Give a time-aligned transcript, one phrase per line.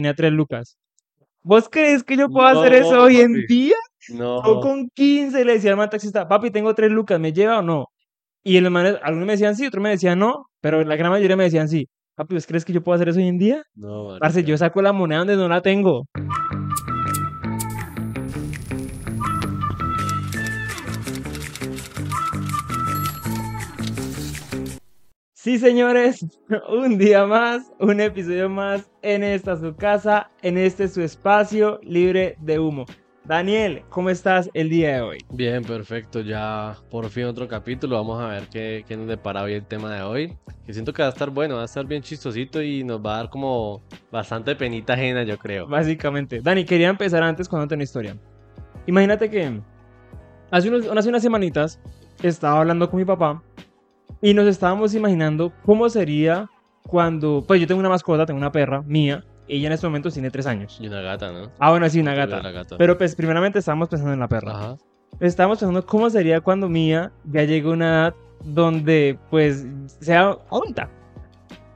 [0.00, 0.78] tenía tres lucas.
[1.42, 3.46] ¿Vos crees que yo puedo hacer eso No, hoy en papi.
[3.46, 3.76] día?
[4.14, 4.42] No.
[4.44, 7.62] Yo con 15 le decía al man taxista, papi, tengo tres lucas, ¿me lleva o
[7.62, 7.86] no?
[8.42, 11.36] Y el man, algunos me decían sí, otros me decían no, pero la gran mayoría
[11.36, 11.86] me decían sí.
[12.14, 13.62] Papi, ¿vos crees que yo puedo hacer eso hoy en día?
[13.74, 16.06] No, Parce, yo saco la moneda donde no la tengo.
[25.42, 26.26] Sí, señores,
[26.68, 32.36] un día más, un episodio más en esta su casa, en este su espacio libre
[32.40, 32.84] de humo.
[33.24, 35.18] Daniel, ¿cómo estás el día de hoy?
[35.30, 36.20] Bien, perfecto.
[36.20, 37.96] Ya por fin otro capítulo.
[37.96, 40.36] Vamos a ver qué, qué nos depara hoy el tema de hoy.
[40.66, 43.14] Que siento que va a estar bueno, va a estar bien chistosito y nos va
[43.14, 45.66] a dar como bastante penita ajena, yo creo.
[45.66, 46.42] Básicamente.
[46.42, 48.14] Dani, quería empezar antes contándote una historia.
[48.86, 49.58] Imagínate que
[50.50, 51.80] hace, unos, hace unas semanitas
[52.22, 53.42] estaba hablando con mi papá
[54.20, 56.48] y nos estábamos imaginando cómo sería
[56.86, 60.30] cuando, pues yo tengo una mascota, tengo una perra mía, ella en este momento tiene
[60.30, 60.78] tres años.
[60.80, 61.50] Y una gata, ¿no?
[61.58, 62.40] Ah, bueno, sí, una gata.
[62.50, 62.76] gata.
[62.76, 64.52] Pero pues primeramente estábamos pensando en la perra.
[64.52, 64.76] Ajá.
[65.18, 69.66] Estábamos pensando cómo sería cuando mía ya llegue a una edad donde pues
[70.00, 70.88] sea adulta.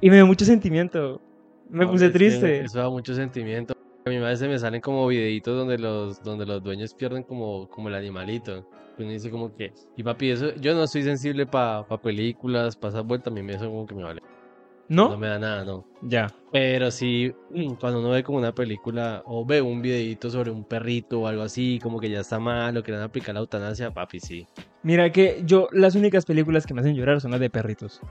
[0.00, 1.20] Y me dio mucho sentimiento.
[1.68, 2.60] Me puse triste.
[2.60, 3.74] Eso da mucho sentimiento.
[4.06, 7.66] A mí a veces me salen como videitos donde los, donde los dueños pierden como,
[7.70, 8.66] como el animalito.
[8.98, 13.06] Uno dice como que, y papi, eso, yo no soy sensible para películas, para esas
[13.06, 14.20] vueltas, a mí me eso como que me vale.
[14.88, 15.16] No ¿No?
[15.16, 15.86] me da nada, no.
[16.02, 16.26] Ya.
[16.52, 20.64] Pero sí, mm, cuando uno ve como una película o ve un videito sobre un
[20.64, 24.20] perrito o algo así, como que ya está mal o quieren aplicar la eutanasia, papi,
[24.20, 24.46] sí.
[24.82, 28.02] Mira que yo, las únicas películas que me hacen llorar son las de perritos.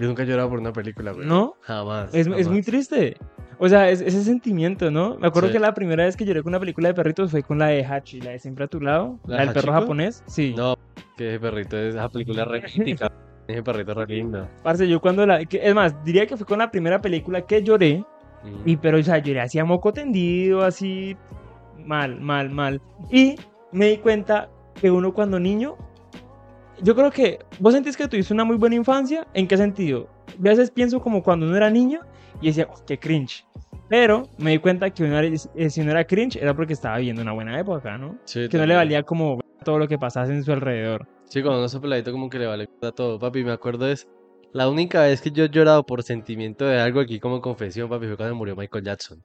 [0.00, 1.26] Yo nunca he llorado por una película, güey.
[1.26, 1.54] ¿No?
[1.62, 2.14] Jamás.
[2.14, 2.66] Es, es muy jamás.
[2.66, 3.16] triste.
[3.58, 5.16] O sea, es, ese sentimiento, ¿no?
[5.18, 5.54] Me acuerdo Sí.
[5.54, 7.84] que la primera vez que lloré con una película de perritos fue con la de
[7.84, 10.22] Hachi, la de Siempre a tu lado, ¿La del perro japonés.
[10.26, 10.52] Sí.
[10.56, 10.74] No,
[11.16, 13.10] que ese perrito, esa película es re mítica.
[13.48, 14.48] Ese perrito es re lindo.
[14.64, 15.44] Parce, yo cuando la...
[15.44, 18.04] que- es más, diría que fue con la primera película que lloré,
[18.44, 18.62] Mm.
[18.68, 21.16] y pero, o sea, lloré así a moco tendido, así...
[21.84, 22.80] Mal, mal, mal.
[23.10, 23.36] Y
[23.72, 25.76] me di cuenta que uno cuando niño...
[26.82, 27.38] Yo creo que...
[27.58, 29.26] ¿Vos sentís que tuviste una muy buena infancia?
[29.34, 30.08] ¿En qué sentido?
[30.38, 32.00] A veces pienso como cuando uno era niño
[32.40, 33.46] y decía, "Oh, qué cringe.
[33.88, 36.98] Pero me di cuenta que uno era- eh, si uno era cringe era porque estaba
[36.98, 38.18] viviendo una buena época, ¿no?
[38.24, 38.76] Sí, Que no le también.
[38.76, 41.06] valía como todo lo que pasase en su alrededor.
[41.24, 43.18] Sí, cuando uno es peladito como que le vale a todo.
[43.18, 44.06] Papi, me acuerdo es
[44.52, 48.06] la única vez que yo he llorado por sentimiento de algo aquí como confesión, papi,
[48.06, 49.22] fue cuando murió Michael Jackson.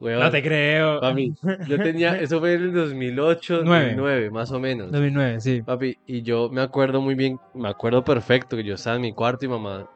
[0.00, 1.00] Weón, No te creo.
[1.00, 1.32] papi,
[1.68, 3.84] yo tenía, eso fue en el 2008, Nueve.
[3.94, 4.90] 2009, más o menos.
[4.90, 5.62] 2009, sí.
[5.62, 9.12] Papi, y yo me acuerdo muy bien, me acuerdo perfecto que yo estaba en mi
[9.12, 9.88] cuarto y mamá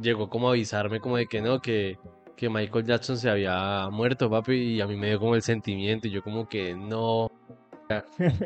[0.00, 1.98] llegó como a avisarme como de que no, que,
[2.36, 6.06] que Michael Jackson se había muerto, papi, y a mí me dio como el sentimiento
[6.06, 7.30] y yo como que no,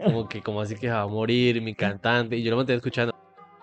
[0.05, 2.77] como que como así que se va a morir mi cantante y yo lo mantenía
[2.77, 3.15] escuchando,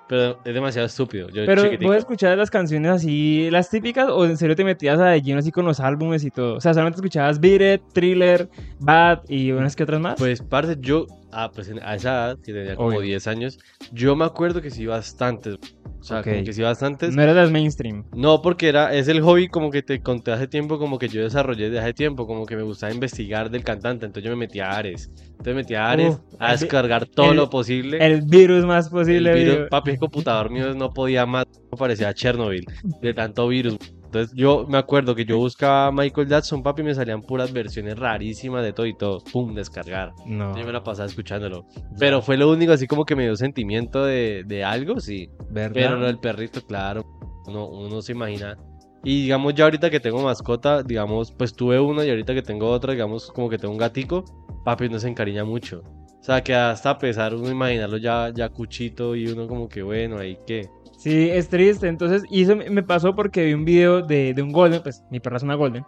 [0.07, 1.89] pero es demasiado estúpido, yo Pero chiquitico.
[1.89, 5.39] vos escuchabas las canciones así, las típicas, o en serio te metías a de lleno
[5.39, 6.55] así con los álbumes y todo.
[6.55, 10.15] O sea, solamente escuchabas Beat It, Thriller, Bad y unas que otras más.
[10.17, 13.01] Pues, parce, yo, ah, pues a esa edad, que tenía como Obvio.
[13.01, 13.59] 10 años,
[13.91, 15.55] yo me acuerdo que sí bastantes,
[15.99, 18.05] o sea, como que sí bastantes, no eras las mainstream.
[18.15, 21.21] No, porque era, es el hobby como que te conté hace tiempo, como que yo
[21.23, 24.69] desarrollé desde hace tiempo, como que me gustaba investigar del cantante, entonces yo me metía
[24.71, 25.09] a Ares.
[25.31, 28.05] Entonces me metía a Ares Uf, a el vi- descargar todo el- lo posible.
[28.05, 29.33] El virus más El posible.
[29.33, 29.67] virus, vivo.
[29.69, 31.45] papi, el computador mío no podía más,
[31.77, 32.65] parecía Chernobyl,
[33.01, 33.77] de tanto virus.
[34.07, 37.99] Entonces yo me acuerdo que yo buscaba Michael Jackson, papi, y me salían puras versiones
[37.99, 39.19] rarísimas de todo y todo.
[39.31, 40.13] Pum, descargar.
[40.25, 41.65] No, Yo me la pasaba escuchándolo.
[41.99, 45.29] Pero fue lo único así como que me dio sentimiento de, de algo, sí.
[45.49, 45.73] ¿verdad?
[45.73, 47.03] Pero lo del perrito, claro,
[47.47, 48.57] uno, uno no se imagina.
[49.03, 52.69] Y digamos, ya ahorita que tengo mascota, digamos, pues tuve una y ahorita que tengo
[52.69, 54.23] otra, digamos, como que tengo un gatico,
[54.63, 55.83] papi no se encariña mucho.
[56.19, 59.81] O sea, que hasta a pesar uno imaginarlo ya, ya cuchito y uno como que
[59.81, 60.69] bueno, ahí que.
[60.97, 61.87] Sí, es triste.
[61.87, 65.19] Entonces, y eso me pasó porque vi un video de, de un Golden, pues mi
[65.19, 65.85] perra es una Golden,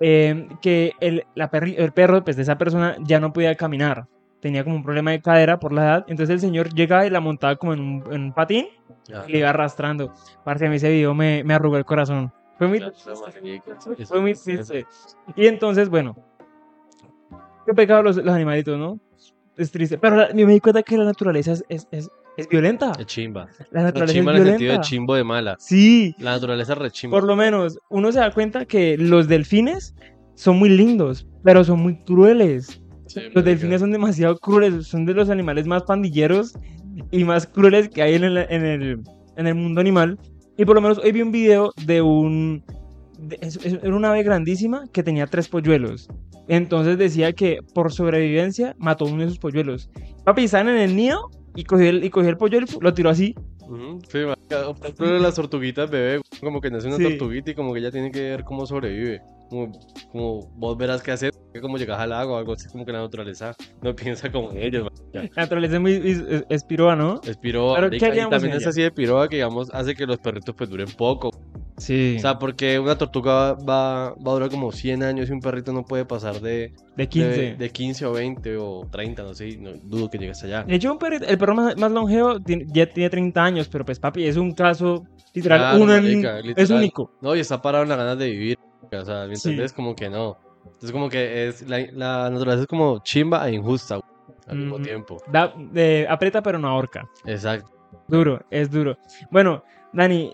[0.00, 4.06] eh, que el, la perri- el perro pues, de esa persona ya no podía caminar.
[4.40, 6.04] Tenía como un problema de cadera por la edad.
[6.08, 8.66] Entonces el señor llegaba y la montaba como en un, en un patín
[9.26, 10.12] y le iba arrastrando.
[10.44, 12.32] Parce, a mí ese video me, me arrugó el corazón.
[12.58, 12.78] Fue muy,
[14.06, 14.86] fue muy triste.
[15.34, 16.14] Y entonces, bueno,
[17.66, 19.00] qué pecado los, los animalitos, ¿no?
[19.56, 19.98] Es triste.
[19.98, 22.92] Pero la- me di cuenta que la naturaleza es, es, es, es violenta.
[22.98, 23.48] Es chimba.
[23.70, 25.56] La naturaleza chimba es en el sentido de chimbo de mala.
[25.58, 27.18] Sí, La naturaleza es re chimba.
[27.18, 29.94] por lo menos uno se da cuenta que los delfines
[30.34, 32.82] son muy lindos, pero son muy crueles.
[33.06, 36.54] Sí, Los delfines son demasiado crueles, son de los animales más pandilleros
[37.10, 39.00] y más crueles que hay en el, en el,
[39.36, 40.18] en el mundo animal.
[40.58, 42.64] Y por lo menos hoy vi un video de un...
[43.18, 46.08] de- es- es- era una ave grandísima que tenía tres polluelos.
[46.48, 49.90] Entonces decía que por sobrevivencia mató uno de sus polluelos.
[50.24, 53.10] Papi, estaban en el nido y cogió el, y cogió el polluelo y lo tiró
[53.10, 53.34] así.
[54.08, 54.68] Sí, marica.
[54.68, 57.02] O por ejemplo, las tortuguitas bebé, como que nace una Sí.
[57.02, 59.20] tortuguita y como que ella tiene que ver cómo sobrevive.
[59.48, 59.70] como,
[60.10, 63.54] como vos verás qué hacer, como llegas al agua algo así, como que la naturaleza
[63.80, 64.88] no piensa como ellos.
[65.12, 67.20] La naturaleza es muy es, es- es piroa, ¿no?
[67.24, 70.04] Es piroa, Pero, ¿qué marica, y también es así de piroa que, digamos, hace que
[70.04, 71.30] los perritos pues duren poco.
[71.76, 72.14] Sí.
[72.16, 75.72] O sea, porque una tortuga va, va, a durar como 100 años y un perrito
[75.74, 77.28] no puede pasar de, de 15.
[77.28, 80.62] de, de 15 o 20 o 30, no sé, no dudo que llegue hasta allá.
[80.62, 83.84] De hecho, un perrito- el perro más, más longevo tiene- ya tiene 30 años, pero
[83.84, 86.78] pues papi, es un caso literal, Claro, uno en- marica, es literal.
[86.78, 87.12] único.
[87.20, 88.58] No, y está parado en las ganas de vivir.
[88.90, 89.56] O sea, ¿me Sí.
[89.74, 90.38] Como que no.
[90.64, 94.00] Entonces, como que es la, la naturaleza es como chimba e injusta
[94.46, 94.84] al mismo Ujú.
[94.84, 95.22] tiempo.
[95.30, 97.06] Da, de- aprieta pero no ahorca.
[97.26, 97.70] Exacto.
[98.08, 98.96] Duro, es duro.
[99.30, 99.62] Bueno,
[99.92, 100.32] Dani,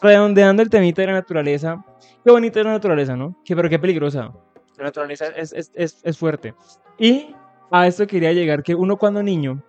[0.00, 1.84] redondeando el temita de la naturaleza,
[2.24, 3.36] qué bonita es la naturaleza, ¿no?
[3.44, 4.32] Qué, pero qué peligrosa.
[4.78, 6.54] La naturaleza es, es, es, es fuerte.
[6.98, 7.34] Y
[7.70, 9.62] a esto quería llegar, que uno cuando niño,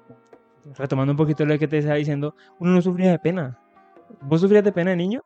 [0.77, 3.59] retomando un poquito lo que te estaba diciendo, uno no sufría de pena.
[4.21, 5.21] ¿Vos sufrías de pena de niño?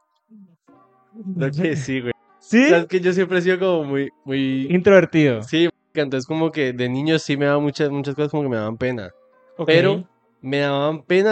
[1.36, 2.14] Lo que sí, güey.
[2.40, 2.66] ¿Sí?
[2.66, 4.68] O sea, es que yo siempre he sido como muy, muy...
[4.70, 5.42] Introvertido.
[5.42, 8.50] Sí, que entonces como que de niño sí me daban muchas, muchas cosas como que
[8.50, 9.12] me daban pena.
[9.58, 9.68] Ok.
[9.68, 10.04] Pero
[10.42, 11.32] me daban pena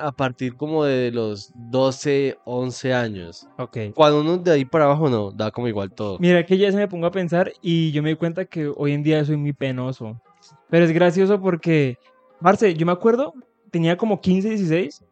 [0.00, 3.48] a partir como de los 12, 11 años.
[3.58, 3.78] Ok.
[3.94, 6.18] Cuando uno de ahí para abajo no, da como igual todo.
[6.18, 8.92] Mira que ya se me pongo a pensar y yo me di cuenta que hoy
[8.92, 10.20] en día soy muy penoso.
[10.68, 11.98] Pero es gracioso porque,
[12.40, 13.32] Marce, yo me acuerdo,
[13.70, 15.04] tenía como 15, 16,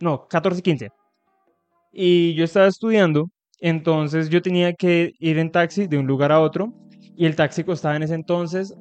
[0.00, 0.90] no, 14, 15.
[1.92, 3.30] Y yo estaba estudiando,
[3.60, 6.72] entonces yo tenía que ir en taxi de un lugar a otro
[7.16, 8.74] y el taxi costaba en ese entonces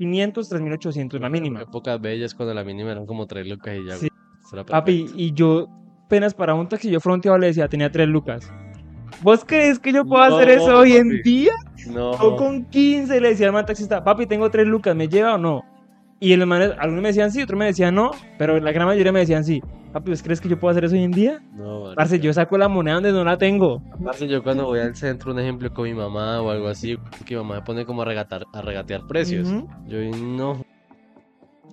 [0.00, 1.62] 3.500, 3.800, la mínima.
[1.62, 3.96] Épocas bellas cuando la mínima eran como 3 lucas y ya.
[3.96, 4.08] Sí.
[4.66, 5.68] Papi, y yo
[6.06, 8.50] apenas para un taxi, yo fronteaba le decía, tenía 3 lucas.
[9.22, 11.22] ¿Vos crees que yo puedo hacer No, eso hoy en papi.
[11.22, 11.52] día?
[11.88, 12.18] No.
[12.20, 15.38] Yo con 15 le decía al man taxista, papi, tengo 3 lucas, ¿me lleva o
[15.38, 15.62] no?
[16.22, 19.10] Y los manes, algunos me decían sí, otros me decían no, pero la gran mayoría
[19.10, 19.62] me decían sí.
[19.90, 21.38] Papi, ¿vos crees que yo puedo hacer eso hoy en día?
[21.50, 21.94] No, marica.
[21.96, 23.82] Parce, yo saco la moneda donde no la tengo.
[24.04, 27.34] Parce, yo cuando voy al centro, un ejemplo con mi mamá o algo así, que
[27.34, 29.48] mi mamá me pone como a, regatar, a regatear precios.
[29.48, 29.66] Ujú.
[29.86, 30.62] Yo no.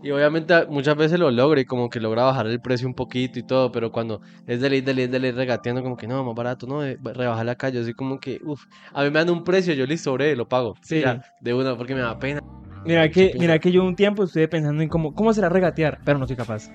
[0.02, 2.94] Y obviamente a- muchas veces lo logro y como que logra bajar el precio un
[2.94, 6.08] poquito y todo, pero cuando es de ley, de ley, de ley regateando como que
[6.08, 8.62] no, más barato, no, eh, rebajar la calle, así como que, uff,
[8.94, 10.76] a mí me dan un precio, yo listo, sobre, lo pago.
[10.84, 11.02] Sí.
[11.02, 12.40] Ya, de una, porque me da pena.
[12.86, 13.60] Mira que, mira pena.
[13.60, 16.70] que yo un tiempo estuve pensando en cómo, cómo será regatear, pero no soy capaz.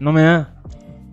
[0.00, 0.54] No me da.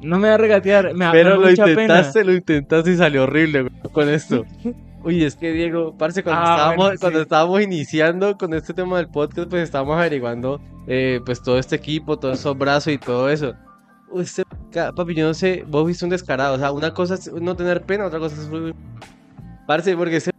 [0.01, 1.81] No me da regatear, me da, Pero lo mucha pena.
[1.81, 4.45] intentaste, lo intentaste y salió horrible güey, con esto.
[5.03, 7.23] Uy, es que Diego, parce, cuando, Ah, estábamos, bueno, cuando sí.
[7.23, 12.17] estábamos iniciando con este tema del podcast, pues estábamos averiguando eh, pues todo este equipo,
[12.19, 13.53] todos esos brazos y todo eso.
[14.11, 14.25] Uy,
[14.71, 17.55] ca- papi, yo no sé, vos viste un descarado, o sea, una cosa es no
[17.55, 18.49] tener pena, otra cosa es...
[19.67, 20.31] Parce, porque ese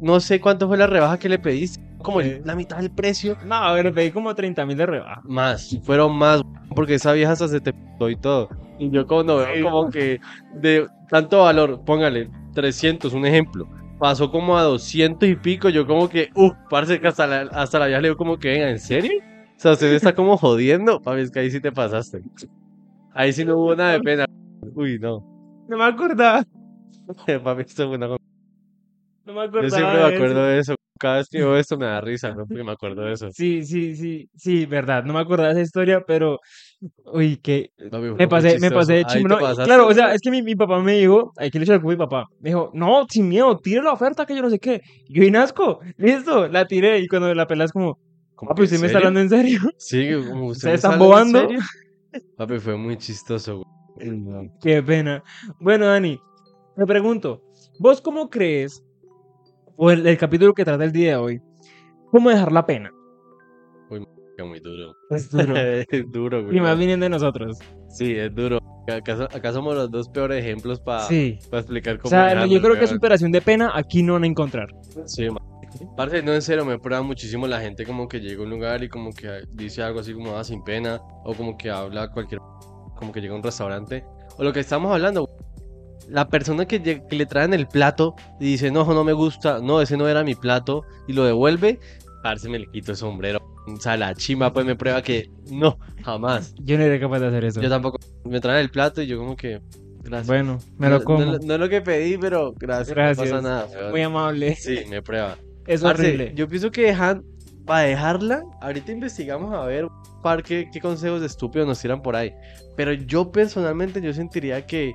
[0.00, 2.40] no sé cuánto fue la rebaja que le pediste, como Sí.
[2.44, 3.36] la mitad del precio.
[3.44, 5.20] No, pero pedí como 30 mil de rebaja.
[5.24, 6.42] Más, fueron más,
[6.74, 7.72] porque esa vieja hasta se te
[8.08, 8.48] y todo.
[8.78, 9.62] Y yo cuando veo Sí.
[9.62, 10.20] como que
[10.54, 13.66] de tanto valor, póngale 300, un ejemplo,
[13.98, 17.78] pasó como a 200 y pico, yo como que, uff, parece que hasta la, hasta
[17.80, 19.10] la vieja le digo como que, venga, ¿en serio?
[19.56, 22.22] O sea, usted me está como jodiendo, papi, es que ahí sí te pasaste.
[23.12, 24.24] Ahí sí no hubo nada de pena.
[24.74, 25.24] Uy, no.
[25.68, 26.44] No me acordaba.
[27.44, 28.06] Papi, esto fue una
[29.28, 29.68] No me acordaba.
[29.68, 30.16] Yo siempre me de eso.
[30.16, 30.74] acuerdo de eso.
[30.98, 32.46] Cada vez que veo esto me da risa, ¿no?
[32.46, 33.28] Porque me acuerdo de eso.
[33.32, 35.04] Sí, sí, sí, sí, verdad.
[35.04, 36.40] No me acordaba de esa historia, pero.
[37.12, 37.70] Uy, que.
[38.16, 39.28] Me pasé, me pasé de chimbo.
[39.28, 41.92] No, claro, o sea, es que mi, mi papá me dijo, hay que cubo a
[41.92, 42.26] mi papá.
[42.40, 44.80] Me dijo, no, sin miedo, tire la oferta que yo no sé qué.
[45.06, 46.98] Y yo, Inasco, listo, la tiré.
[47.00, 47.98] Y cuando la pelas, como,
[48.34, 49.60] ¿Cómo papi, que ¿usted me está hablando en serio?
[49.76, 51.40] Sí, como usted ¿Se están en bobando?
[51.40, 51.60] serio.
[52.38, 54.50] Papi, fue muy chistoso, güey.
[54.62, 55.22] Qué pena.
[55.60, 56.18] Bueno, Dani,
[56.76, 57.42] me pregunto,
[57.78, 58.82] ¿vos cómo crees,
[59.78, 61.42] o el, el capítulo que trata el día de hoy,
[62.10, 62.92] cómo dejar la pena?
[64.36, 64.94] Qué muy duro.
[65.10, 65.56] Es duro.
[65.56, 66.56] es duro, güey.
[66.56, 67.58] y más viniendo de nosotros.
[67.88, 68.58] Sí, es duro.
[68.88, 71.38] Acá, acá somos los dos peores ejemplos para Sí.
[71.52, 74.26] explicar O cómo sea, dejarlo, yo creo que superación de pena aquí no van a
[74.28, 74.68] encontrar.
[75.06, 75.26] Sí,
[75.96, 78.82] Parce, no, en serio, me prueba muchísimo la gente como que llega a un lugar
[78.84, 82.40] y como que dice algo así como, ah, sin pena, o como que habla cualquier,
[82.96, 84.04] como que llega a un restaurante,
[84.38, 85.28] o lo que estamos hablando.
[86.08, 89.80] La persona que, que le traen el plato y dice, no, no me gusta, no,
[89.80, 91.78] ese no era mi plato, y lo devuelve,
[92.22, 93.40] parce, me le quito el sombrero.
[93.66, 96.54] O sea, la chima pues me prueba que no, jamás.
[96.60, 97.60] Yo no era capaz de hacer eso.
[97.60, 99.60] Yo tampoco, me traen el plato y yo como que,
[100.02, 100.26] gracias.
[100.26, 101.24] Bueno, me No- lo no, como.
[101.24, 103.28] no es lo que pedí, pero gracias, Gracias.
[103.28, 103.66] no pasa nada.
[103.66, 103.90] weón.
[103.90, 104.54] Muy amable.
[104.56, 105.36] Sí, me prueba.
[105.66, 106.32] Es Parce, horrible.
[106.34, 107.22] yo pienso que dejan,
[107.66, 109.86] para dejarla, ahorita investigamos a ver
[110.22, 112.32] par qué, qué consejos de estúpidos nos tiran por ahí.
[112.74, 114.94] Pero yo personalmente, yo sentiría que,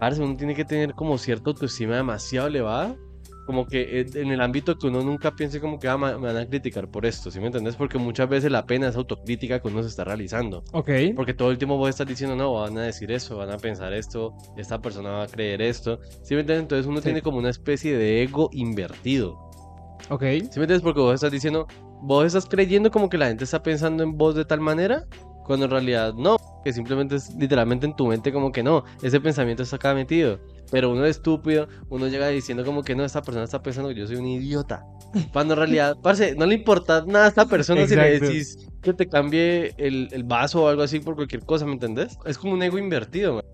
[0.00, 2.96] parce, uno tiene que tener como cierta autoestima demasiado elevada,
[3.46, 6.36] como que eh, en el ámbito que uno nunca piense como que ah, me van
[6.36, 7.74] a criticar por esto, ¿sí me entendés?
[7.76, 10.62] Porque muchas veces la pena es autocrítica que uno se está realizando.
[10.72, 10.90] Ok.
[11.16, 13.92] Porque todo el tiempo vos estás diciendo, no, van a decir eso, van a pensar
[13.92, 15.98] esto, esta persona va a creer esto.
[16.22, 16.62] ¿Sí me entiendes?
[16.62, 17.04] Entonces uno Sí.
[17.04, 19.36] tiene como una especie de ego invertido.
[20.10, 20.22] Ok.
[20.22, 20.82] ¿Sí me entiendes?
[20.82, 21.66] Porque vos estás diciendo,
[22.02, 25.06] vos estás creyendo como que la gente está pensando en vos de tal manera,
[25.44, 29.20] cuando en realidad no, que simplemente es literalmente en tu mente como que no, ese
[29.20, 30.40] pensamiento está acá metido.
[30.70, 33.96] Pero uno es estúpido, uno llega diciendo como que no, esta persona está pensando que
[33.96, 34.84] yo soy un idiota.
[35.32, 38.92] Cuando en realidad, parce, no le importa nada a esta persona si le decís que
[38.92, 42.16] te cambie el, el vaso o algo así por cualquier cosa, ¿me entendés?
[42.24, 43.44] Es como un ego invertido, man.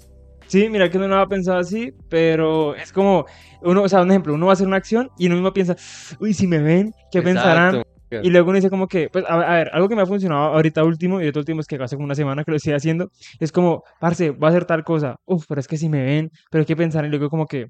[0.46, 3.26] Sí, mira que uno no lo ha pensado así, pero es como,
[3.62, 5.76] uno, o sea, un ejemplo, uno va a hacer una acción y uno mismo piensa,
[6.20, 7.82] uy, si me ven, ¿qué pensarán?
[8.22, 10.54] Y luego uno dice como que, pues, a, a ver, algo que me ha funcionado
[10.54, 13.10] ahorita último, y otro último es que hace como una semana que lo estoy haciendo,
[13.40, 16.30] es como, parce, voy a hacer tal cosa, uf, pero es que si me ven,
[16.50, 17.66] pero hay que pensar, y luego como que,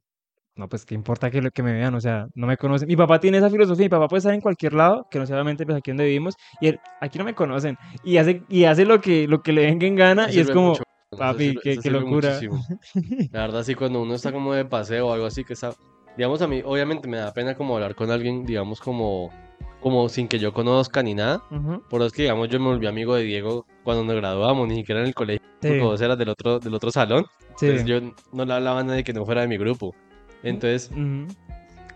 [0.56, 1.94] no, pues, ¿qué importa que, que me vean?
[1.94, 2.88] O sea, no me conocen.
[2.88, 5.36] Mi papá tiene esa filosofía, mi papá puede estar en cualquier lado, que no sea
[5.36, 8.84] obviamente pues, aquí donde vivimos, y él, aquí no me conocen, y hace, y hace
[8.86, 11.44] lo que, lo que le venga en gana, Eso y es como, mucho, eso papi,
[11.54, 12.28] sirve- qué- eso qué locura.
[12.30, 12.64] muchísimo.
[13.32, 15.74] La verdad, sí, cuando uno está como de paseo o algo así, que está,
[16.16, 19.30] digamos, a mí, obviamente me da pena como hablar con alguien, digamos, como,
[19.86, 21.44] como sin que yo conozca ni nada.
[21.48, 24.66] Ujú, Por eso es que, digamos, yo me volví amigo de Diego cuando nos graduamos,
[24.66, 27.24] ni siquiera en el colegio, sí, porque vos eras del otro, del otro salón.
[27.54, 28.00] sí, Entonces yo
[28.32, 29.94] no le hablaba a nadie que no fuera de mi grupo.
[30.42, 31.28] Entonces, ujú.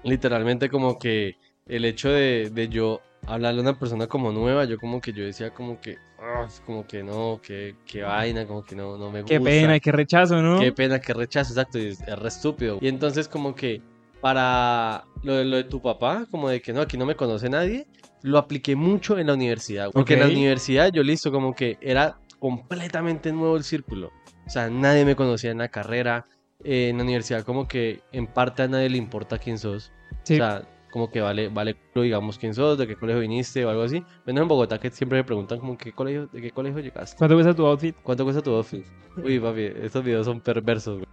[0.05, 1.35] literalmente como que
[1.67, 5.25] el hecho de, de yo hablarle a una persona como nueva, yo como que yo
[5.25, 9.23] decía como que, "Ah, como que no, que, que vaina, como que no, no me
[9.23, 9.35] gusta.
[9.37, 10.61] Qué pena, qué rechazo, ¿no?
[10.61, 12.79] Qué pena, qué rechazo, exacto, y es, es re estúpido.
[12.81, 13.83] Y entonces como que
[14.21, 17.49] para lo de, lo de tu papá, como de que no, aquí no me conoce
[17.49, 17.87] nadie,
[18.23, 19.91] lo apliqué mucho en la universidad.
[19.93, 20.27] Porque en Ok.
[20.29, 24.11] la universidad yo listo, como que era completamente nuevo el círculo.
[24.47, 26.25] O sea, nadie me conocía en la carrera.
[26.63, 29.91] eh, en la universidad como que en parte a nadie le importa quién sos.
[30.25, 30.35] Sí.
[30.35, 33.83] O sea, como que vale, vale, digamos quién sos, de qué colegio viniste o algo
[33.83, 34.05] así.
[34.27, 37.17] Menos en Bogotá que siempre me preguntan como qué colegio, de qué colegio llegaste.
[37.17, 37.97] ¿Cuánto cuesta tu outfit?
[38.03, 38.85] ¿Cuánto cuesta tu outfit?
[39.17, 41.07] Uy, papi, estos videos son perversos, güey.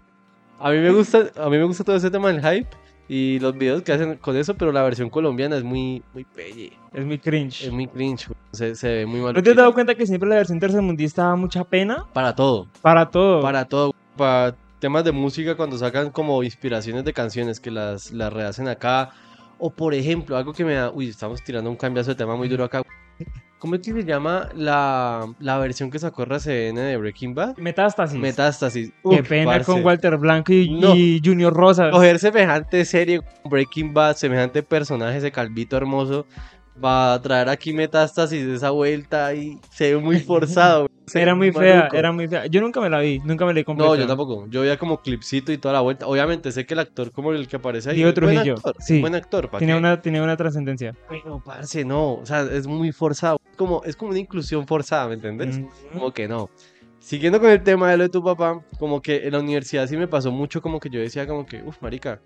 [0.59, 2.67] A mí me gusta, a mí me gusta todo ese tema del hype
[3.09, 6.73] y los videos que hacen con eso, pero la versión colombiana es muy, muy pelle.
[6.93, 7.63] Es muy cringe.
[7.63, 8.27] Es muy cringe.
[8.51, 9.33] Se, se ve muy mal.
[9.33, 12.05] ¿No te has dado cuenta que siempre la versión tercermundista da mucha pena?
[12.13, 13.41] Para todo, Para todo.
[13.41, 13.93] para todo.
[14.17, 19.11] Para temas de música, cuando sacan como inspiraciones de canciones que las, las rehacen acá.
[19.59, 20.91] O por ejemplo, algo que me da.
[20.91, 22.83] Uy, estamos tirando un cambiazo de tema muy duro acá.
[23.59, 27.57] ¿Cómo es que se llama la, la versión que sacó RCN de Breaking Bad?
[27.57, 28.19] Metástasis.
[28.19, 28.89] Metástasis.
[28.89, 29.65] Qué Uf, pena parce.
[29.65, 30.95] con Walter Blanco y, No.
[30.95, 31.91] y Junior Rosas.
[31.91, 36.27] coger semejante serie Breaking Bad, semejante personaje, ese calvito hermoso,
[36.84, 40.88] va a traer aquí metástasis de esa vuelta y se ve muy forzado.
[41.13, 41.96] Era muy fea, maluco.
[41.96, 42.48] era muy fea.
[42.48, 43.91] Yo nunca me la vi, nunca me la completa.
[43.91, 44.46] No, yo tampoco.
[44.50, 46.05] Yo veía como clipcito y toda la vuelta.
[46.05, 49.00] Obviamente sé que el actor como el que aparece ahí Diego es buen actor, sí.
[49.00, 49.79] buen actor, ¿pa' Tiene qué?
[49.79, 50.93] una, tiene una trascendencia.
[51.07, 53.39] Pero parce, no, o sea, es muy forzado.
[53.55, 55.60] Como es como una inclusión forzada, ¿me entendés?
[55.60, 55.69] Ujú.
[55.93, 56.50] Como que no.
[57.00, 59.96] Siguiendo con el tema de lo de tu papá, como que en la universidad sí
[59.96, 62.19] me pasó mucho, como que yo decía como que, uff, marica,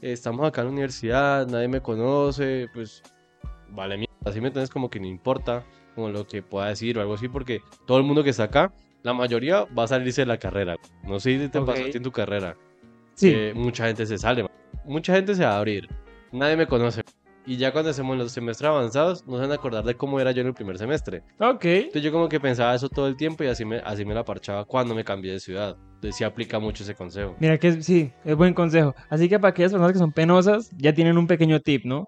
[0.00, 3.02] eh, estamos acá en la universidad, nadie me conoce, pues,
[3.70, 7.00] vale mierda, así me entiendes, como que no importa, como lo que pueda decir o
[7.00, 8.72] algo así, porque todo el mundo que está acá,
[9.02, 10.76] la mayoría va a salirse de la carrera.
[11.04, 11.90] No sé si te pasó a Ok.
[11.90, 12.56] ti en tu carrera.
[13.14, 14.46] Sí, mucha gente se sale,
[14.84, 15.88] mucha gente se va a abrir,
[16.32, 17.02] nadie me conoce.
[17.46, 20.42] Y ya cuando hacemos los semestres avanzados, nos van a acordar de cómo era yo
[20.42, 21.22] en el primer semestre.
[21.40, 21.64] ok.
[21.64, 24.22] Entonces yo como que pensaba eso todo el tiempo y así me, así me la
[24.22, 25.74] parchaba cuando me cambié de ciudad.
[25.94, 27.34] Entonces sí aplica mucho ese consejo.
[27.40, 28.94] Mira que sí, es buen consejo.
[29.08, 32.06] Así que para aquellas personas que son penosas, ya tienen un pequeño tip, ¿no?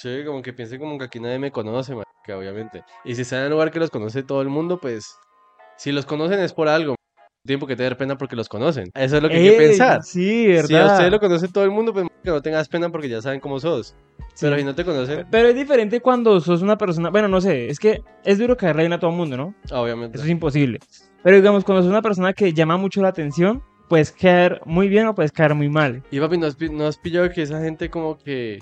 [0.00, 1.92] Sí, como que piensen como que aquí nadie me conoce,
[2.24, 2.84] que obviamente.
[3.04, 5.16] Y si están en un lugar que los conoce todo el mundo, pues
[5.76, 6.94] si los conocen es por algo.
[7.44, 8.90] Tiempo que te pena porque los conocen.
[8.94, 10.02] Eso es lo que hay que pensar.
[10.02, 10.92] Sí, Si a verdad.
[10.92, 13.58] ustedes lo conoce todo el mundo, pues que no tengas pena porque ya saben cómo
[13.58, 13.96] sos.
[14.34, 14.46] Sí.
[14.46, 17.68] Pero si no te conocen, Pero es diferente cuando sos una persona, bueno, no sé,
[17.68, 19.54] es que es duro caerle bien a todo el mundo, ¿no?
[19.72, 20.16] obviamente.
[20.18, 20.78] Eso es imposible.
[21.22, 25.06] Pero digamos, cuando sos una persona que llama mucho la atención, puedes caer muy bien
[25.06, 26.02] o puedes caer muy mal.
[26.10, 28.58] Y papi, ¿no has, no has pillado que esa gente como que,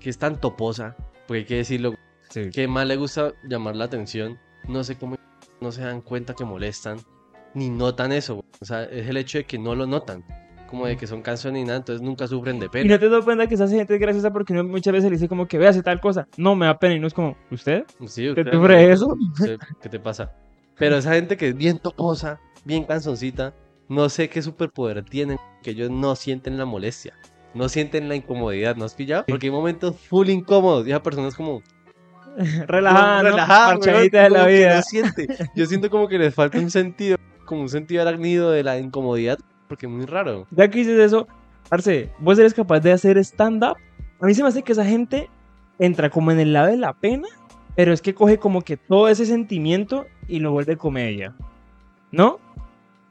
[0.00, 0.96] que es tan toposa?
[1.26, 1.94] Porque hay que decirlo,
[2.30, 2.50] Sí.
[2.50, 4.38] que más le gusta llamar la atención,
[4.68, 5.16] no sé cómo
[5.60, 6.98] no se dan cuenta que molestan,
[7.54, 10.24] ni notan eso, o sea, es el hecho de que no lo notan,
[10.68, 12.94] como de que son canciones y nada, entonces nunca sufren de Y pena.
[12.94, 15.28] no te das cuenta que esa gente es graciosa porque uno muchas veces le dice
[15.28, 16.26] como que véase tal cosa.
[16.36, 17.84] No, me da pena y no es como, ¿usted?
[18.06, 19.16] Sí, ¿Te sufre eso?
[19.80, 20.32] ¿Qué te pasa?
[20.76, 23.54] Pero esa gente que es bien toposa, bien canzoncita,
[23.88, 27.14] no sé qué superpoder tienen, que ellos no sienten la molestia,
[27.56, 29.24] no sienten la incomodidad, ¿no has pillado?
[29.26, 31.62] Porque hay momentos full incómodos y esa persona es como,
[32.66, 33.30] Relajada, ¿no?
[33.30, 34.76] relajada, de la vida.
[34.76, 35.26] no siente.
[35.54, 39.38] Yo siento como que les falta un sentido, como un sentido arácnido de la incomodidad,
[39.68, 40.46] porque es muy raro.
[40.50, 41.26] Ya que dices eso,
[41.70, 43.76] Arce, ¿vos eres capaz de hacer stand-up?
[44.20, 45.30] A mí se me hace que esa gente
[45.78, 47.28] entra como en el lado de la pena,
[47.74, 51.34] pero es que coge como que todo ese sentimiento y lo vuelve comedia.
[52.12, 52.38] ¿No?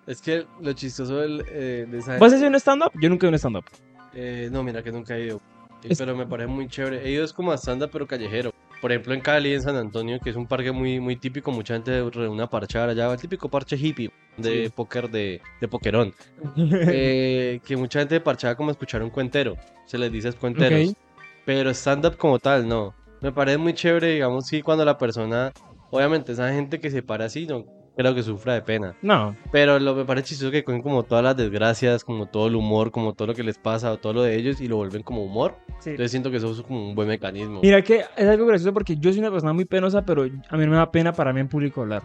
[0.06, 2.92] Es que lo chistoso del, eh, de esa ¿Vos hecho un stand-up?
[3.02, 3.66] Yo nunca he hecho un stand-up.
[4.16, 5.42] Eh, no, mira que nunca he ido.
[5.84, 7.06] Es- Pero me parece muy chévere.
[7.06, 8.52] He ido es como a stand pero callejero.
[8.82, 11.74] Por ejemplo, en Cali, en San Antonio, que es un parque muy, muy típico, mucha
[11.76, 14.72] gente reúne a parchar allá, el típico parche hippie de Sí.
[14.76, 16.14] póker, de, de pokerón.
[16.58, 19.56] Eh, que mucha gente parchaba como escuchar un cuentero.
[19.86, 20.90] Se les dice cuenteros.
[20.90, 20.98] Ok.
[21.46, 22.94] Pero stand-up como tal, no.
[23.22, 25.52] Me parece muy chévere, digamos, sí, cuando la persona,
[25.92, 27.66] obviamente, esa gente que se para así, no
[27.96, 28.96] creo que sufra de pena.
[29.02, 32.56] No, Pero lo me parece chistoso que cogen como todas las desgracias, como todo el
[32.56, 35.04] humor, como todo lo que les pasa, o todo lo de ellos, y lo vuelven
[35.04, 35.56] como humor.
[35.80, 35.92] sí.
[35.92, 37.62] Entonces siento que eso es como un buen mecanismo.
[37.62, 40.66] Mira que es algo gracioso porque yo soy una persona muy penosa, pero a mí
[40.66, 42.04] no me da pena para mí en público hablar.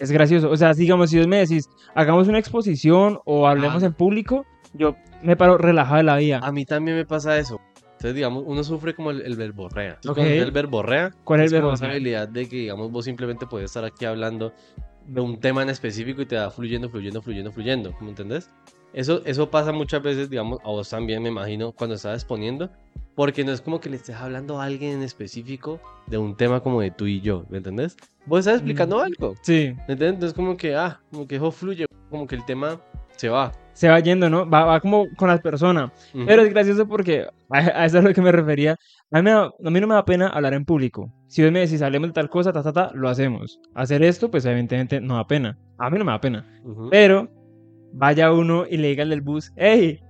[0.00, 0.50] Es gracioso.
[0.50, 3.86] O sea, digamos, si vos me decís, hagamos una exposición o hablemos Ah.
[3.86, 6.40] en público, yo me paro relajado de la vida.
[6.42, 7.60] A mí también me pasa eso.
[7.92, 9.98] Entonces, digamos, uno sufre como el, el verborrea.
[10.00, 10.16] ¿Tú Ok.
[10.16, 11.10] conoces el verborrea?
[11.22, 11.74] ¿Cuál es el como verbo?
[11.84, 14.52] esa habilidad de que, digamos, vos simplemente puedes estar aquí hablando
[15.06, 17.94] de un tema en específico y te va fluyendo, fluyendo, fluyendo, fluyendo.
[18.00, 18.50] ¿Me entendés?
[18.92, 22.70] Eso, eso pasa muchas veces, digamos, a vos también, me imagino, cuando estás exponiendo.
[23.14, 26.60] Porque no es como que le estés hablando a alguien en específico de un tema
[26.60, 27.96] como de tú y yo, ¿me entendés?
[28.24, 30.14] Vos estás explicando algo, Sí, ¿me entiendes?
[30.14, 32.80] Entonces como que, ah, como que eso fluye, como que el tema
[33.22, 33.52] se va.
[33.72, 34.48] se va yendo, ¿no?
[34.48, 35.90] Va, va como con las personas.
[36.14, 36.26] Ujú.
[36.26, 38.76] Pero es gracioso porque a, a eso es a lo que me refería.
[39.12, 41.10] A mí, me da- a mí no me da pena hablar en público.
[41.28, 43.60] Si vos me decís, hablemos de tal cosa, ta, ta, ta, lo hacemos.
[43.74, 45.56] Hacer esto, pues evidentemente no da pena.
[45.78, 46.44] A mí no me da pena.
[46.64, 46.88] Ujú.
[46.90, 47.28] Pero
[47.92, 50.00] vaya uno y le diga al del bus, hey,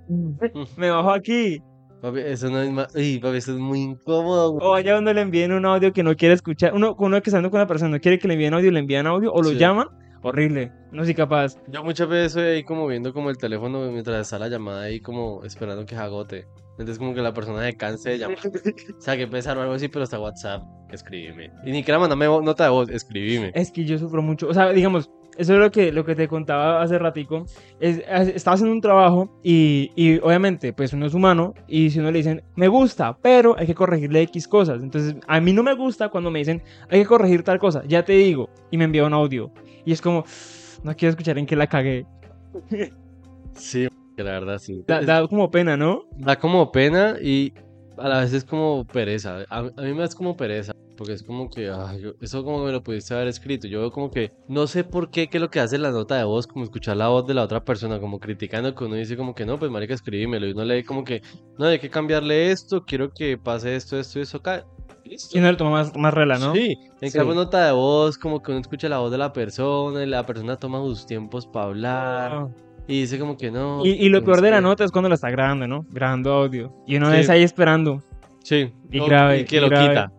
[0.76, 1.60] me bajo aquí.
[2.00, 2.94] Papi, eso no es más...
[2.96, 4.66] Uy, papi, eso es muy incómodo, güey.
[4.66, 6.74] O vaya uno le envíen un audio que no quiere escuchar.
[6.74, 8.80] Uno, uno que está hablando con una persona no quiere que le envíen audio, le
[8.80, 9.56] envían audio o lo Sí.
[9.58, 9.86] llaman.
[10.22, 10.72] Horrible.
[10.92, 11.56] No soy capaz.
[11.68, 15.00] Yo muchas veces estoy ahí como viendo como el teléfono mientras está la llamada ahí
[15.00, 16.46] como esperando que se agote.
[16.72, 18.38] Entonces como que la persona se canse de llamar.
[18.98, 21.50] O sea, que pensar o algo así, pero hasta WhatsApp, escríbeme.
[21.64, 23.50] Y ni que mandame nota de voz, escribime.
[23.54, 24.48] Es que yo sufro mucho.
[24.48, 27.44] O sea, digamos, eso es lo que, lo que te contaba hace ratico.
[27.80, 31.98] Es, es- estaba haciendo un trabajo y, y obviamente, pues uno es humano y si
[32.00, 34.82] uno le dicen, me gusta, pero hay que corregirle X cosas.
[34.82, 38.04] Entonces, a mí no me gusta cuando me dicen, hay que corregir tal cosa, ya
[38.04, 39.50] te digo, y me envía un audio.
[39.84, 40.24] Y es como,
[40.82, 42.06] no quiero escuchar en qué la cagué.
[43.54, 44.82] Sí, que la verdad sí.
[44.86, 46.04] Da, Es- da como pena, ¿no?
[46.16, 47.52] da como pena y
[47.98, 49.44] a la vez es como pereza.
[49.50, 50.72] A, a mí me da como pereza.
[50.94, 53.66] Porque es como que, ay, yo- eso como me lo pudiste haber escrito.
[53.66, 56.24] Yo veo como que, no sé por qué, que lo que hace la nota de
[56.24, 59.34] voz, como escuchar la voz de la otra persona, como criticando, que uno dice como
[59.34, 60.46] que no, pues marica, escribímelo.
[60.46, 61.22] Y uno lee como que,
[61.58, 64.64] no, hay que cambiarle esto, quiero que pase esto, esto y eso acá.
[65.04, 65.36] Listo.
[65.36, 66.52] Y uno le toma más, más rela, ¿no?
[66.54, 67.18] Sí, en Sí.
[67.18, 70.24] cambio nota de voz, como que uno escucha la voz de la persona, y la
[70.24, 72.48] persona toma sus tiempos para hablar,
[72.86, 73.84] y dice como que no.
[73.84, 75.84] Y, y lo no peor de la nota es cuando la está grabando, ¿no?
[75.90, 76.72] Grabando audio.
[76.86, 77.16] Y uno Sí.
[77.18, 78.02] es ahí esperando.
[78.44, 79.88] Sí, Y no, grave, y que y lo grave.
[79.88, 80.12] quita.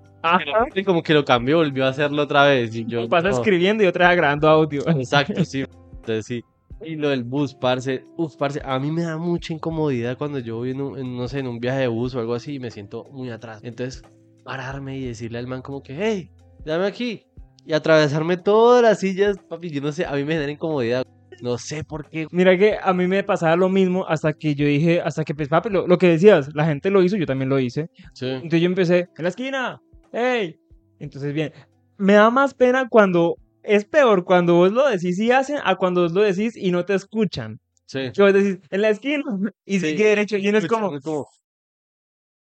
[0.76, 2.74] Y como que lo cambió, volvió a hacerlo otra vez.
[2.76, 3.36] Y yo, Pasa no.
[3.36, 4.88] escribiendo y otra vez grabando audio.
[4.88, 5.66] Exacto, sí.
[5.96, 6.44] Entonces sí.
[6.86, 8.06] Y lo del bus, parce.
[8.18, 11.28] Uf, parce, a mí me da mucha incomodidad cuando yo voy en un, en, no
[11.28, 13.60] sé, en un viaje de bus o algo así y me siento muy atrás.
[13.64, 14.04] Entonces,
[14.44, 16.32] pararme y decirle al man como que, hey,
[16.66, 17.26] dame aquí.
[17.66, 21.06] Y atravesarme todas las sillas, papi, yo no sé, a mí me genera incomodidad.
[21.42, 22.28] No sé por qué.
[22.32, 25.50] Mira que a mí me pasaba lo mismo hasta que yo dije, hasta que pues
[25.50, 27.90] papi, lo, lo que decías, la gente lo hizo, yo también lo hice.
[28.14, 28.28] Sí.
[28.28, 30.58] Entonces yo empecé, en la esquina, hey.
[31.00, 31.52] Entonces bien,
[31.98, 36.02] me da más pena cuando, es peor cuando vos lo decís y hacen a cuando
[36.04, 37.60] vos lo decís y no te escuchan.
[37.86, 38.12] Sí.
[38.14, 39.24] Que vos decís, en la esquina,
[39.66, 39.88] y Sí.
[39.92, 40.92] sigue derecho, y uno es como,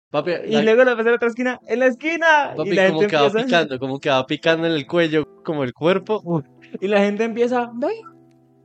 [0.09, 2.73] Papi, y la- luego la pasé a la otra esquina, en la esquina, papi, y
[2.75, 5.63] la como gente que va empieza, picando, como que va picando en el cuello, como
[5.63, 6.43] el cuerpo.
[6.79, 7.89] y la gente empieza, ve,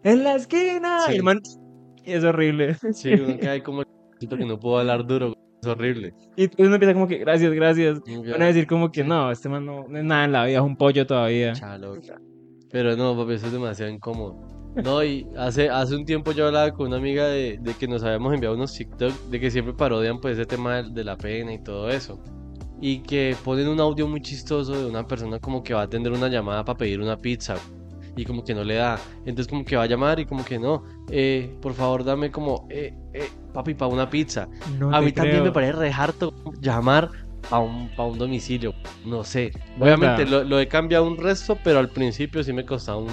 [0.05, 1.12] en la esquina, Sí.
[1.12, 1.40] y el man,
[2.05, 2.76] y es horrible.
[2.92, 3.11] Sí,
[3.48, 3.83] ahí como
[4.18, 6.14] siento que no puedo hablar duro, es horrible.
[6.37, 8.00] Y uno empieza como que, gracias, gracias.
[8.31, 10.59] Van a decir como que no, este man no, no es nada en la vida,
[10.59, 11.55] es un pollo todavía.
[11.55, 11.96] Chalo.
[12.70, 14.37] Pero no, papi, eso es demasiado incómodo.
[14.74, 18.02] No, y hace, hace un tiempo yo hablaba con una amiga de, de que nos
[18.02, 21.52] habíamos enviado unos TikTok de que siempre parodian pues ese tema de, de la pena
[21.52, 22.18] y todo eso.
[22.80, 26.12] Y que ponen un audio muy chistoso de una persona como que va a atender
[26.12, 27.56] una llamada para pedir una pizza.
[28.16, 28.98] Y como que no le da.
[29.20, 30.85] Entonces como que va a llamar y como que no.
[31.11, 34.48] Eh, por favor, dame como, eh, eh, papi, para una pizza.
[34.78, 37.11] No A mí también me parece re harto llamar
[37.50, 38.74] a un, pa' un domicilio.
[39.06, 39.52] No sé.
[39.78, 43.08] Obviamente lo, lo he cambiado un resto, pero al principio sí me costaba un,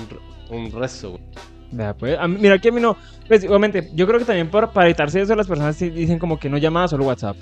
[0.49, 1.11] un resto.
[1.11, 1.23] güey.
[1.71, 4.49] Vea, pues, a mí- mira que a mí no, pues obviamente, yo creo que también
[4.49, 7.37] por, para evitarse eso las personas dicen como que no llamadas, solo WhatsApp.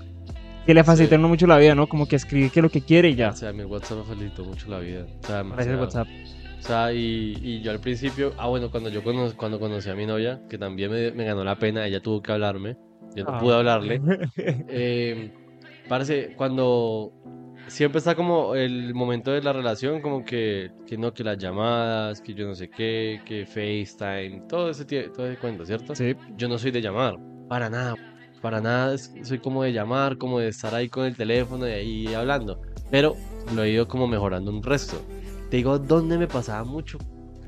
[0.66, 1.88] Que le facilita a uno mucho la vida, ¿no?
[1.88, 3.30] Como que escribir que lo que quiere y ya.
[3.30, 5.06] O sea, mi WhatsApp me facilitó mucho la vida.
[5.24, 5.80] O sea, Gracias.
[5.80, 6.08] WhatsApp.
[6.60, 9.96] O sea, y, y yo al principio, ah, bueno, cuando yo cono- cuando conocí a
[9.96, 12.76] mi novia, que también me, me ganó la pena, ella tuvo que hablarme.
[13.16, 13.40] Yo no Ah.
[13.40, 14.02] pude hablarle.
[14.68, 15.32] Eh,
[15.88, 17.14] Parece, cuando
[17.68, 22.22] siempre está como el momento de la relación, como que, que no, que las llamadas,
[22.22, 25.96] que yo no sé qué, que FaceTime, todo ese, todo ese cuento, ¿cierto?
[25.96, 26.16] Sí.
[26.36, 27.96] Yo no soy de llamar, para nada,
[28.42, 32.14] para nada soy como de llamar, como de estar ahí con el teléfono y ahí
[32.14, 33.16] hablando, pero
[33.54, 34.98] lo he ido como mejorando un resto.
[35.50, 36.98] Te digo, ¿dónde me pasaba mucho?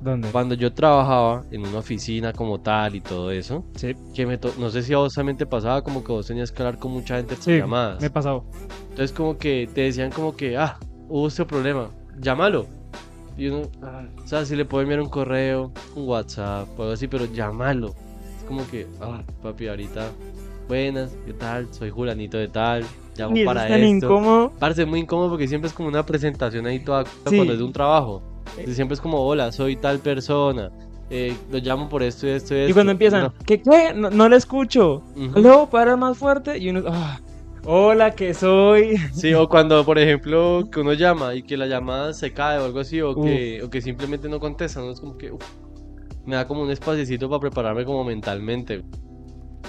[0.01, 0.29] ¿Dónde?
[0.31, 3.95] Cuando yo trabajaba en una oficina como tal y todo eso, Sí.
[4.13, 6.61] que me no sé si a vos también te pasaba como que vos tenías que
[6.63, 7.99] hablar con mucha gente por Sí, llamadas.
[7.99, 8.45] me he pasado.
[8.89, 10.77] Entonces como que te decían como que, ah,
[11.09, 12.65] hubo este problema, llámalo.
[13.37, 16.93] Y uno, ah, o sea, si le puedo enviar un correo, un WhatsApp o algo
[16.93, 17.93] así, pero llámalo.
[18.37, 20.11] Es como que, ah, papi, ahorita,
[20.67, 21.67] buenas, ¿qué tal?
[21.73, 22.83] Soy Julanito de tal,
[23.17, 24.05] llamo Y para es tan esto.
[24.07, 24.51] incómodo.
[24.59, 27.35] Parece muy incómodo porque siempre es como una presentación ahí toda Sí.
[27.35, 28.21] cuando es de un trabajo.
[28.51, 30.71] Entonces, siempre es como, hola, soy tal persona,
[31.09, 32.69] eh, lo llamo por esto y esto y esto.
[32.71, 33.33] Y cuando empiezan, No.
[33.45, 33.93] ¿qué qué?
[33.95, 35.03] No, no le escucho.
[35.15, 37.19] Luego para más fuerte y uno, ah,
[37.65, 38.97] hola, que soy.
[39.13, 42.65] Sí, o cuando, por ejemplo, que uno llama y que la llamada se cae o
[42.65, 44.91] algo así, o que, o que simplemente no contesta, ¿no?
[44.91, 45.43] Es como que uf,
[46.25, 48.83] me da como un espacito para prepararme como mentalmente.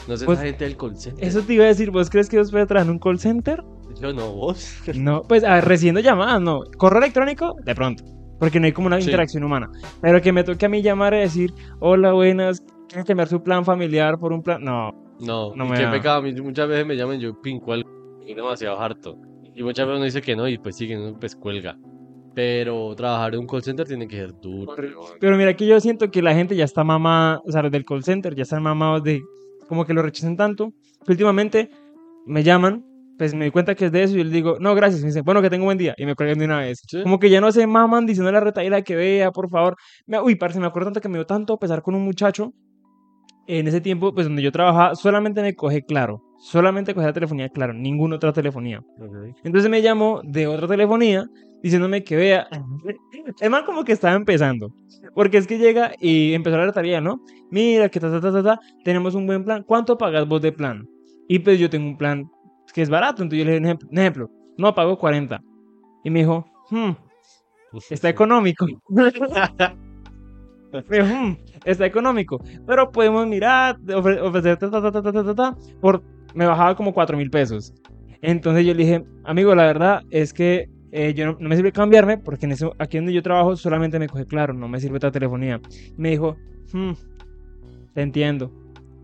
[0.09, 1.25] No sé, Pues, esa gente del call center.
[1.25, 3.63] Eso te iba a decir, ¿vos crees que vos puedes trabajar en un call center?
[4.01, 4.77] Yo no, vos.
[4.95, 6.63] No, pues a ver, recibiendo llamadas, no.
[6.79, 8.05] Correo electrónico, de pronto.
[8.41, 9.05] Porque no hay como una Sí.
[9.05, 9.71] interacción humana.
[10.01, 13.65] Pero que me toque a mí llamar y decir, hola, buenas, ¿quieres cambiar su plan
[13.65, 14.65] familiar por un plan?
[14.65, 14.91] No.
[15.21, 15.91] No, No y me qué da.
[15.93, 16.19] pecado.
[16.19, 17.89] A mí muchas veces me llaman y yo pin cuelgo.
[18.27, 19.17] Es demasiado harto.
[19.55, 21.17] Y muchas veces uno dice que no y pues sigue, ¿no?
[21.21, 21.77] pues cuelga.
[22.35, 24.75] Pero trabajar en un call center tiene que ser duro.
[25.21, 27.85] Pero mira que yo siento que la gente ya está mamada, o sea, los del
[27.85, 29.21] call center ya están mamados de
[29.69, 30.73] como que lo rechazan tanto.
[31.05, 31.71] Que últimamente
[32.27, 32.85] me llaman,
[33.21, 35.01] pues me doy cuenta que es de eso y yo les digo, no, gracias.
[35.01, 35.95] Y me dicen, bueno, que tengo buen día.
[35.99, 36.81] Y me cuelgan de una vez.
[36.87, 37.03] Sí.
[37.03, 39.77] Como que ya no se maman diciendo la retaíla que vea, por favor.
[40.07, 42.55] Me- uy, parce, me acuerdo tanto que me dio tanto pesar con un muchacho.
[43.47, 46.23] En ese tiempo, pues donde yo trabajaba, solamente me coge claro.
[46.39, 48.79] Solamente cogía la telefonía claro, ninguna otra telefonía.
[48.99, 49.37] Ok.
[49.45, 51.27] Entonces me llamó de otra telefonía
[51.63, 52.49] diciéndome que vea.
[53.39, 54.73] El man como que estaba empezando.
[55.15, 57.21] Porque es que llega y empezó la tarea, ¿no?
[57.51, 59.63] Mira, que ta, ta, ta, ta, ta, tenemos un buen plan.
[59.67, 60.89] ¿Cuánto pagas vos de plan?
[61.29, 62.31] Y pues yo tengo un plan
[62.73, 63.23] que es barato.
[63.23, 65.41] Entonces yo le dije un ejemplo, no, pago 40.
[66.05, 66.91] Y me dijo, hmm,
[67.91, 68.67] está económico.
[70.73, 72.41] Me dijo, "Hmm, está económico.
[72.67, 76.01] Pero podemos mirar, ofre- ofrecerte ta, ta, ta, por...
[76.33, 77.75] Me bajaba como 4 mil pesos.
[78.23, 81.73] Entonces yo le dije, amigo, la verdad es que eh, yo no, no me sirve
[81.73, 84.99] cambiarme porque en eso, aquí donde yo trabajo solamente me coge claro, no me sirve
[84.99, 85.61] otra telefonía.
[85.97, 86.37] Me dijo,
[86.73, 86.93] "Hmm,
[87.95, 88.53] te entiendo.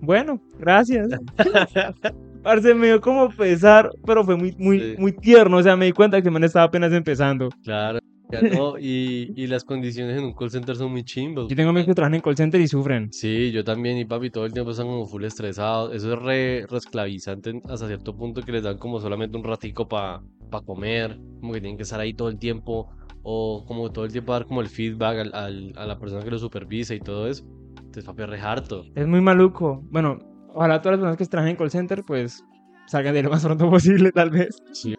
[0.01, 1.09] Bueno, gracias.
[2.47, 4.95] Parce, me dio como pesar, pero fue muy, muy, Sí.
[4.99, 5.57] muy tierno.
[5.57, 7.49] O sea, me di cuenta que el man estaba apenas empezando.
[7.65, 7.99] Claro.
[8.31, 11.49] ya no, y, y las condiciones en un call center son muy chimbos.
[11.49, 13.13] Yo tengo amigos que trabajan en call center y sufren.
[13.13, 15.93] Sí, yo también, y papi, todo el tiempo están como full estresados.
[15.93, 19.89] Eso es re, re esclavizante hasta cierto punto que les dan como solamente un ratico
[19.89, 20.21] para
[20.65, 22.89] comer, como que tienen que estar ahí todo el tiempo,
[23.25, 26.31] o como todo el tiempo dar como el feedback al, al- a la persona que
[26.31, 27.45] lo supervisa y todo eso.
[27.77, 28.85] Entonces, papi, es re harto.
[28.95, 29.83] Es muy maluco.
[29.91, 30.19] Bueno,
[30.57, 32.43] ojalá todas las personas que trabajan en call center, pues
[32.87, 34.57] salgan de lo más pronto posible, tal vez.
[34.73, 34.95] Sí.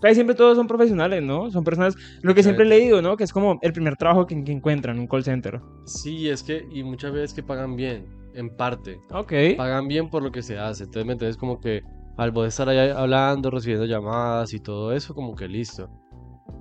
[0.00, 1.50] Casi siempre todos son profesionales, ¿no?
[1.50, 3.16] Son personas, lo que siempre he leído, ¿no?
[3.16, 5.60] Que es como el primer trabajo que, que encuentran, un call center.
[5.86, 9.00] Sí, es que, y muchas veces que pagan bien, en parte.
[9.10, 9.32] Ok.
[9.56, 10.84] Pagan bien por lo que se hace.
[10.84, 11.38] Entonces, ¿me entiendes?
[11.38, 11.82] Como que
[12.18, 15.88] al vos estar ahí hablando, recibiendo llamadas y todo eso, como que listo.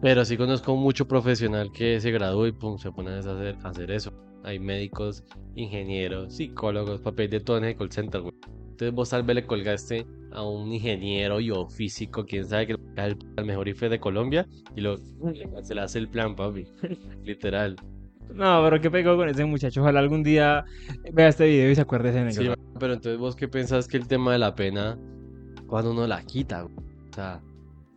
[0.01, 3.69] Pero sí conozco mucho profesional que se gradúa y pum, se pone a hacer, a
[3.69, 4.13] hacer eso.
[4.49, 5.23] Hay médicos,
[5.55, 8.33] ingenieros, psicólogos, papel de todo en el call center, güey.
[8.71, 12.73] Entonces vos tal vez le colgaste a un ingeniero y o físico, quién sabe que
[12.73, 14.97] es el, el mejor IFE de Colombia y lo,
[15.63, 16.65] se le hace el plan, papi.
[17.23, 17.75] Literal.
[18.33, 19.81] No, pero qué pegó con ese muchacho.
[19.81, 20.63] Ojalá algún día
[21.13, 22.55] vea este video y se acuerde de ese Sí, negro.
[22.79, 24.97] pero entonces vos qué pensás que el tema de la pena,
[25.67, 26.75] cuando uno la quita, güey?
[27.11, 27.41] O sea,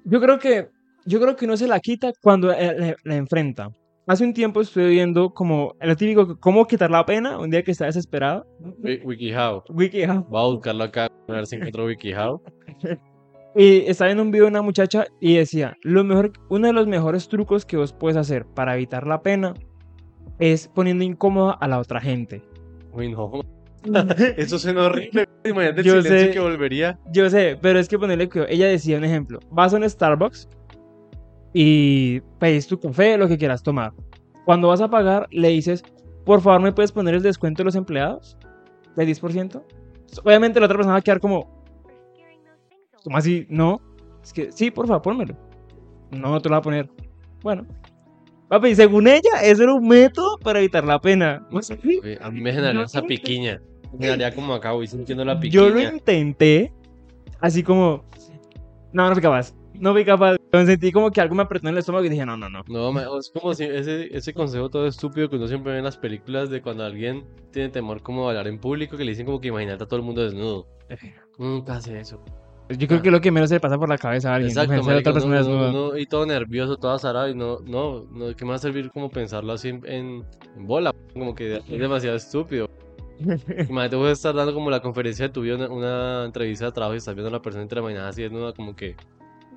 [0.05, 0.69] Yo creo que,
[1.05, 3.71] yo creo que uno se la quita cuando eh, la, la enfrenta.
[4.07, 7.71] Hace un tiempo estuve viendo como lo típico, cómo quitar la pena un día que
[7.71, 8.47] está desesperado.
[8.83, 9.63] Wi- WikiHow.
[9.71, 10.27] WikiHow.
[10.29, 12.41] Voy a buscarlo acá, a ver si encuentro WikiHow.
[13.55, 16.87] Y estaba viendo un video de una muchacha y decía, lo mejor, uno de los
[16.87, 19.53] mejores trucos que vos puedes hacer para evitar la pena
[20.39, 22.41] es poniendo incómoda a la otra gente.
[22.95, 23.31] Uy, no.
[24.39, 25.29] Eso suena horrible.
[25.45, 26.31] Imagínate el Yo silencio sé.
[26.31, 26.99] que volvería.
[27.13, 28.51] Yo sé, pero es que ponerle cuidado.
[28.51, 29.39] Ella decía un ejemplo.
[29.51, 30.49] Vas a un Starbucks
[31.53, 33.93] y pedís tu café, lo que quieras tomar.
[34.45, 35.85] Cuando vas a pagar, le dices,
[36.25, 38.37] por favor, ¿me puedes poner el descuento de los empleados?
[38.97, 39.63] ¿Del 10%?
[40.25, 41.65] Obviamente la otra persona va a quedar como,
[43.05, 43.47] ¿cómo así?
[43.49, 43.81] No.
[44.23, 45.37] Es que, sí, por favor, pónmelo.
[46.11, 46.91] No, no te lo voy a poner.
[47.43, 47.67] Bueno.
[48.49, 51.47] Papi, según ella, eso era un método para evitar la pena.
[51.51, 53.61] Uy, A mí me generaría esa piquiña.
[53.93, 55.95] Me generaría como acá, voy sintiendo la Yo lo piquiña.
[55.95, 56.73] intenté,
[57.41, 58.05] así como,
[58.93, 59.55] No, no fui capaz.
[59.75, 60.37] No fui capaz.
[60.53, 62.63] Me sentí como que algo me apretó en el estómago y dije, no, no, no.
[62.69, 65.97] No, es como si ese, ese consejo todo estúpido que uno siempre ve en las
[65.97, 69.41] películas de cuando alguien tiene temor como a hablar en público, que le dicen como
[69.41, 70.67] que imagínate a todo el mundo desnudo.
[71.39, 72.23] Nunca hace eso.
[72.69, 74.51] Yo creo que lo que menos se le pasa por la cabeza a alguien.
[74.51, 75.71] Exacto, imaginarse a otra marica, persona desnuda.
[75.89, 78.91] uno- y todo nervioso, todo azarado, y no, no, no, ¿qué me va a servir
[78.91, 80.25] como pensarlo así en,
[80.57, 80.95] bola?
[81.15, 82.69] Como que es demasiado estúpido.
[83.21, 86.95] Imagínate, vos estar dando como la conferencia de tu vida, una, una entrevista de trabajo
[86.95, 88.97] y estás viendo a la persona entre mañana así desnuda, como que,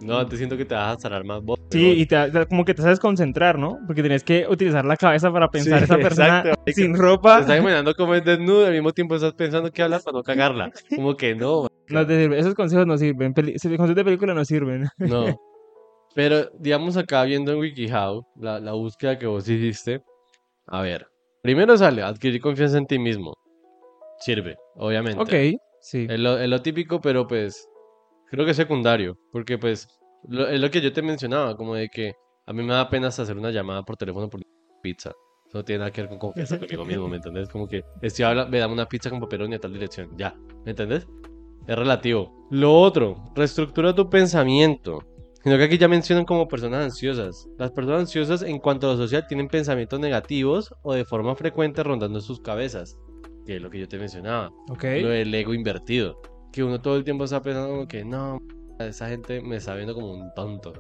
[0.01, 1.58] no, te siento que te vas a zarar más vos.
[1.71, 3.79] Sí, y te, te- como que te sabes concentrar, ¿no?
[3.88, 7.39] Porque tienes que utilizar la cabeza para pensar esa persona exacto, sin Te ropa.
[7.39, 10.23] estás imaginando cómo es desnudo y al mismo tiempo estás pensando que hablas para no
[10.23, 10.71] cagarla.
[10.95, 12.39] Como que no, No te sirve.
[12.39, 13.34] Esos consejos no sirven.
[13.34, 14.86] Peli- consejos de película no sirven.
[14.99, 15.36] no.
[16.13, 19.99] Pero, digamos, acá viendo en WikiHow, la, la búsqueda que vos hiciste,
[20.67, 21.08] a ver,
[21.41, 23.34] primero sale adquirir confianza en ti mismo.
[24.19, 25.21] Sirve, obviamente.
[25.21, 26.08] Ok, sí.
[26.10, 27.67] Es lo, es lo típico, pero pues
[28.30, 29.88] creo que secundario, porque pues
[30.28, 32.14] lo- es lo que yo te mencionaba, como de que
[32.46, 34.42] a mí me da pena hacer una llamada por teléfono por
[34.82, 35.12] pizza.
[35.48, 37.50] Eso no tiene nada que ver con confianza conmigo mismo, ¿me entendés?
[37.50, 40.72] Como que estoy hablando, me dame una pizza con pepperoni a tal dirección, ya, ¿me
[40.72, 41.08] entendés?
[41.68, 42.48] Es relativo.
[42.52, 45.00] Lo otro, reestructura tu pensamiento.
[45.44, 47.48] Sino que aquí ya mencionan como personas ansiosas.
[47.60, 51.84] Las personas ansiosas en cuanto a lo social tienen pensamientos negativos o de forma frecuente
[51.84, 52.98] rondando sus cabezas.
[53.46, 54.84] Que es lo que yo te mencionaba Ok.
[55.02, 56.20] lo del ego invertido.
[56.56, 58.41] Que uno todo el tiempo está pensando como que no,
[58.80, 60.72] esa gente me está viendo como un tonto.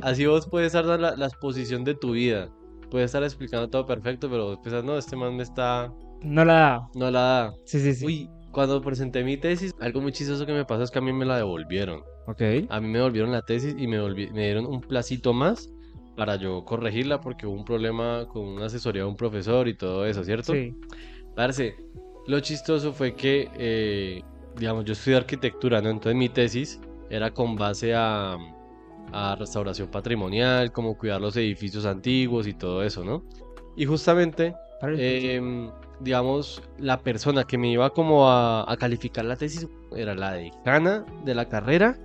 [0.00, 2.48] Así vos puedes estar dando la, la exposición de tu vida.
[2.90, 5.92] Puedes estar explicando todo perfecto, pero vos pensás, no, este man me está...
[6.22, 6.88] No la da.
[6.94, 7.54] No la da.
[7.66, 8.06] Sí, sí, sí.
[8.06, 11.12] Uy, cuando presenté mi tesis, algo muy chistoso que me pasó es que a mí
[11.12, 12.00] me la devolvieron.
[12.26, 12.40] Ok.
[12.70, 15.70] A mí me devolvieron la tesis y me, me dieron un placito más
[16.16, 20.06] para yo corregirla porque hubo un problema con una asesoría de un profesor y todo
[20.06, 20.54] eso, ¿cierto?
[20.54, 20.74] Sí.
[21.36, 21.76] Parce,
[22.26, 24.22] lo chistoso fue que, eh,
[24.56, 25.90] digamos, yo estudié arquitectura, ¿no?
[25.90, 26.80] Entonces mi tesis
[27.10, 28.36] era con base a,
[29.12, 33.24] a restauración patrimonial, como cuidar los edificios antiguos y todo eso, ¿no?
[33.76, 39.66] Y justamente, em, digamos, la persona que me iba como a, a calificar la tesis
[39.96, 41.96] era la decana de la carrera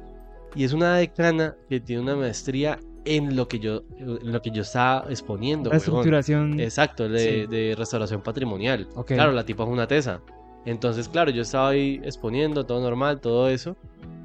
[0.56, 4.51] y es una decana que tiene una maestría en lo que yo, en lo que
[4.51, 6.60] yo estaba exponiendo, La estructuración.
[6.60, 7.45] Exacto, de, Sí.
[7.47, 8.88] de restauración patrimonial.
[8.95, 9.08] Ok.
[9.08, 10.21] Claro, la tipa es una tesa.
[10.65, 13.76] Entonces, claro, yo estaba ahí exponiendo todo normal, todo eso.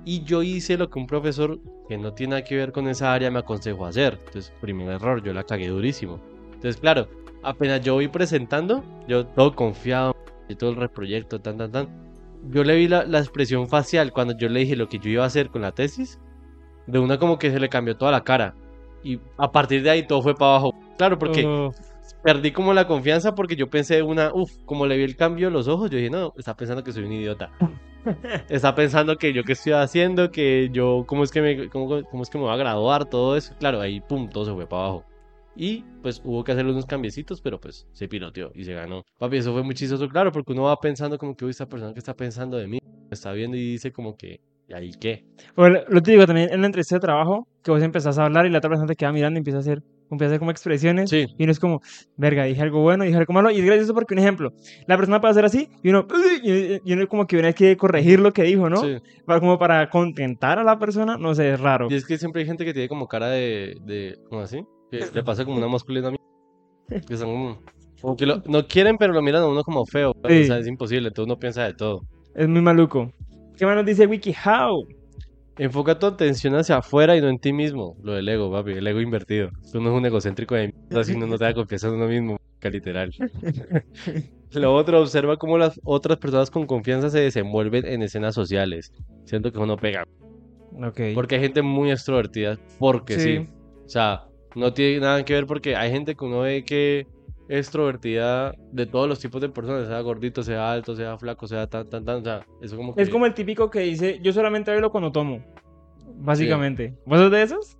[0.05, 3.13] Y yo hice lo que un profesor que no tiene nada que ver con esa
[3.13, 4.19] área me aconsejó hacer.
[4.27, 6.21] Entonces, primer error, yo la cagué durísimo.
[6.55, 7.09] Entonces, claro,
[7.43, 10.15] apenas yo voy presentando, yo todo confiado,
[10.49, 11.89] y todo el reproyecto, tan, tan, tan.
[12.51, 15.25] Yo le vi la, la expresión facial cuando yo le dije lo que yo iba
[15.25, 16.19] a hacer con la tesis.
[16.87, 18.55] De una como que se le cambió toda la cara.
[19.05, 20.75] Y a partir de ahí todo fue para abajo.
[20.97, 21.73] Claro, porque Oh,
[22.23, 25.55] perdí como la confianza porque yo pensé una, uff, como le vi el cambio en
[25.55, 27.51] los ojos, yo dije, no, está pensando que soy un idiota.
[28.49, 32.23] Está pensando que yo qué estoy haciendo, que yo, cómo es que me, cómo, cómo
[32.23, 33.55] es que me voy a graduar, todo eso.
[33.59, 35.05] Claro, ahí, pum, todo se fue para abajo.
[35.61, 39.05] Y pues hubo que hacerle unos cambiecitos, pero pues se piloteó y se ganó.
[39.19, 41.93] Papi, eso fue muy chistoso, claro, porque uno va pensando como que, uy, esta persona
[41.93, 45.25] que está pensando de mí, me está viendo y dice como que, ¿y ahí qué?
[45.57, 48.47] Bueno, lo te digo también en la entrevista de trabajo, que vos empezás a hablar
[48.47, 50.51] y la otra persona te queda mirando y empieza a hacer, empieza a hacer como
[50.51, 51.11] expresiones.
[51.11, 51.27] Sí.
[51.37, 51.81] Y uno es como,
[52.17, 53.51] verga, dije algo bueno, dije algo malo.
[53.51, 54.53] Y es gracioso porque, un ejemplo,
[54.87, 56.07] la persona puede hacer así y uno,
[56.43, 58.79] y uno como que viene que corregir lo que dijo, ¿no?
[58.79, 58.97] Sí.
[59.27, 61.89] Para, como para contentar a la persona, no sé, es raro.
[61.91, 64.65] Y es que siempre hay gente que tiene como cara de, de ¿cómo así?
[64.91, 66.17] Que le pasa como una masculina a mí.
[67.07, 67.63] Que son como,
[68.01, 70.15] como que lo- no quieren, pero lo miran a uno como feo.
[70.29, 70.43] Sí.
[70.43, 72.01] O sea, es imposible, entonces uno piensa de todo.
[72.35, 73.13] Es muy maluco.
[73.59, 74.87] ¿Qué más nos dice WikiHow?
[75.59, 77.97] Enfoca tu atención hacia afuera y no en ti mismo.
[78.03, 79.51] Lo del ego, papi, el ego invertido.
[79.75, 82.39] Uno es un egocéntrico de mierda si uno no te da confianza en uno mismo,
[82.63, 83.13] literal.
[84.53, 88.93] Lo otro, observa cómo las otras personas con confianza se desenvuelven en escenas sociales.
[89.25, 90.07] Siento que uno pega.
[90.83, 91.01] Ok.
[91.15, 93.39] Porque hay gente muy extrovertida, porque sí.
[93.39, 93.49] Sí.
[93.85, 97.07] O sea, no tiene nada que ver porque hay gente que uno ve que
[97.49, 101.89] extrovertida de todos los tipos de personas, sea gordito, sea alto, sea flaco, sea tan,
[101.89, 102.17] tan, tan.
[102.17, 103.03] O sea, eso como que...
[103.03, 105.45] Es como el típico que dice, yo solamente bailo cuando tomo.
[106.17, 106.97] Básicamente.
[107.07, 107.79] ¿Vos sos de esos?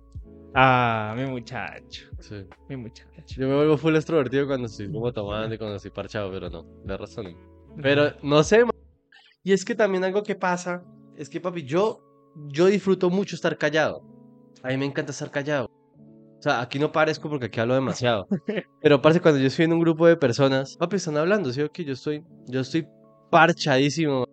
[0.55, 2.07] Ah, mi muchacho.
[2.19, 2.45] Sí.
[2.67, 3.09] Mi muchacho.
[3.27, 6.63] Yo me vuelvo full extrovertido cuando estoy como tomando y cuando estoy parchado, pero no,
[6.83, 7.37] de razón.
[7.81, 8.65] Pero no sé,
[9.43, 10.83] y es que también algo que pasa
[11.15, 12.01] es que, papi, yo,
[12.47, 14.03] yo disfruto mucho estar callado.
[14.63, 15.69] A mí me encanta estar callado.
[16.39, 18.27] O sea, aquí no parezco porque aquí hablo demasiado.
[18.81, 21.61] Pero, parce, cuando yo estoy en un grupo de personas, papi, están hablando, ¿sí?
[21.61, 21.83] o qué?
[21.83, 22.87] yo estoy, yo estoy
[23.29, 24.25] parchadísimo,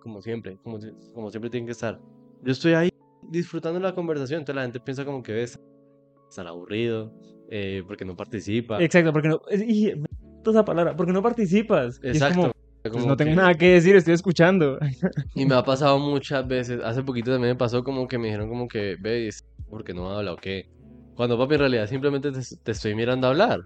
[0.00, 0.78] como siempre, como,
[1.14, 2.00] como siempre tienen que estar.
[2.42, 2.90] Yo estoy ahí
[3.30, 5.58] disfrutando la conversación, entonces la gente piensa como que ves,
[6.28, 7.12] están aburrido,
[7.48, 8.82] eh, porque no participa.
[8.82, 9.40] Exacto, porque no.
[9.52, 9.92] y,
[10.44, 12.00] esa palabra, porque no participas.
[12.02, 12.40] Exacto.
[12.40, 14.78] como, Pues como no tengo que- nada que decir, estoy escuchando.
[15.36, 16.80] Y me ha pasado muchas veces.
[16.82, 19.30] Hace poquito también me pasó como que me dijeron como que, ve,
[19.70, 20.68] porque no habla o qué.
[21.22, 23.60] Cuando papi en realidad simplemente te, te estoy mirando a hablar.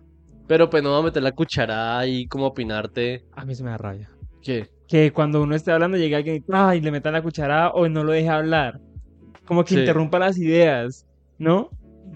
[0.46, 3.24] Pero pues no va a meter la cucharada ahí como opinarte.
[3.32, 4.10] A mí se me da rabia.
[4.42, 4.68] ¿Qué?
[4.86, 8.12] Que cuando uno esté hablando llegue alguien y le meta la cuchara o no lo
[8.12, 8.78] deje hablar.
[9.46, 9.80] Como que Sí.
[9.80, 11.06] interrumpa las ideas,
[11.38, 11.70] ¿no?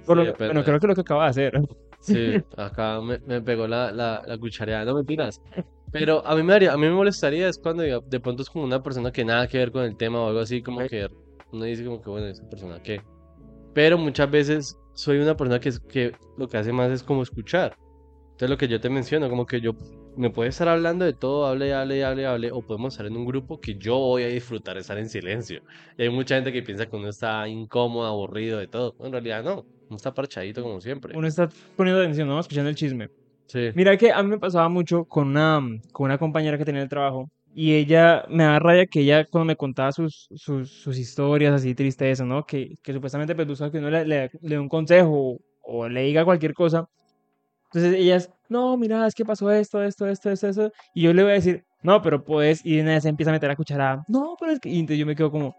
[0.05, 1.61] Por lo- Sí, pero- bueno, creo que lo que acaba de hacer.
[2.01, 5.41] Sí, acá me, me pegó la, la, la cuchareada, no mentiras.
[5.91, 8.51] Pero a mí me daría, a mí me molestaría es cuando diga- de pronto es
[8.51, 11.09] como una persona que nada que ver con el tema o algo así, como que
[11.51, 13.01] uno dice como que bueno, esa persona qué.
[13.73, 17.75] Pero muchas veces soy una persona que, que lo que hace más es como escuchar.
[18.33, 19.73] Entonces lo que yo te menciono, como que yo
[20.15, 23.25] me puede estar hablando de todo, hable, hable, hable, hable, o podemos estar en un
[23.25, 25.63] grupo que yo voy a disfrutar estar en silencio.
[25.97, 28.95] Y hay mucha gente que piensa que uno está incómodo, aburrido de todo.
[29.01, 31.17] En realidad no, uno está parchadito como siempre.
[31.17, 32.39] Uno está poniendo atención, ¿no?
[32.39, 33.09] Escuchando el chisme.
[33.47, 33.71] Sí.
[33.75, 35.61] Mira que a mí me pasaba mucho con una,
[35.93, 39.25] con una compañera que tenía en el trabajo y ella me daba rabia que ella
[39.25, 42.45] cuando me contaba sus, sus, sus historias así tristes, ¿no?
[42.45, 46.03] Que, que supuestamente pues busca que uno le, le, le dé un consejo o le
[46.03, 46.89] diga cualquier cosa.
[47.67, 50.73] Entonces ellas, no, mira, es que pasó esto, esto, esto, esto, esto.
[50.95, 53.49] Y yo le voy a decir, no, pero puedes, y una vez empieza a meter
[53.49, 54.05] la cucharada.
[54.09, 55.57] No, pero es que, y entonces yo me quedo como,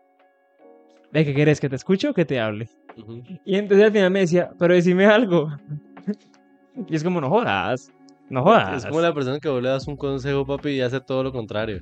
[1.11, 1.59] ¿de qué quieres?
[1.59, 2.69] ¿Que te escuche o que te hable?
[2.97, 3.23] Ujú.
[3.45, 5.49] Y entonces al final me decía, pero decime algo.
[6.87, 7.91] Y es como, no jodas,
[8.31, 8.83] no jodas.
[8.83, 11.31] Es como la persona que vos le das un consejo, papi, y hace todo lo
[11.31, 11.81] contrario.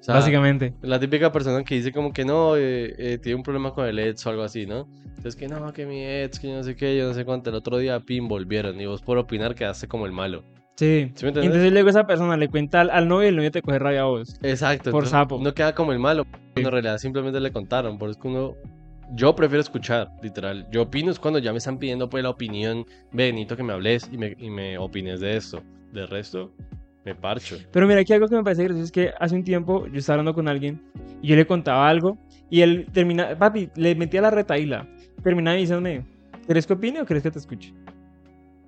[0.00, 0.72] O sea, Básicamente.
[0.80, 3.98] la típica persona que dice como que no, eh, eh, tiene un problema con el
[3.98, 4.88] ex o algo así, ¿no?
[5.04, 7.50] Entonces que no, que mi ex, que yo no sé qué, yo no sé cuánto.
[7.50, 8.80] El otro día, pin, volvieron.
[8.80, 10.42] Y vos por opinar quedaste como el malo.
[10.76, 11.12] Sí.
[11.14, 13.60] ¿Sí me entonces luego esa persona le cuenta al, al novio y el novio te
[13.60, 14.38] coge rabia a vos.
[14.42, 14.90] Exacto.
[14.90, 15.38] por sapo.
[15.38, 16.26] No queda como el malo.
[16.54, 17.98] En realidad simplemente le contaron.
[17.98, 18.54] Por eso es que uno...
[19.12, 20.66] Yo prefiero escuchar, literal.
[20.70, 22.86] Yo opino es cuando ya me están pidiendo pues la opinión.
[23.12, 25.62] Benito, que me hables y me, y me opines de esto.
[25.92, 26.52] De resto,
[27.04, 27.56] me parcho.
[27.72, 30.14] Pero mira, aquí algo que me parece gracioso es que hace un tiempo yo estaba
[30.14, 30.80] hablando con alguien
[31.22, 32.18] y yo le contaba algo
[32.48, 34.86] y él termina, papi, le metía la retaíla.
[35.22, 36.06] Terminaba diciéndome,
[36.46, 37.74] ¿quieres que opine o quieres que te escuche?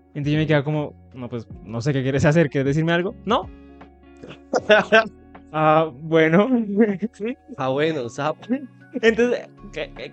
[0.08, 3.14] Entonces yo me quedaba como, no, pues no sé qué quieres hacer, ¿quieres decirme algo?
[3.24, 3.48] No.
[5.54, 6.48] Ah, bueno.
[7.58, 8.40] Ah, bueno, sapo.
[9.00, 9.48] Entonces,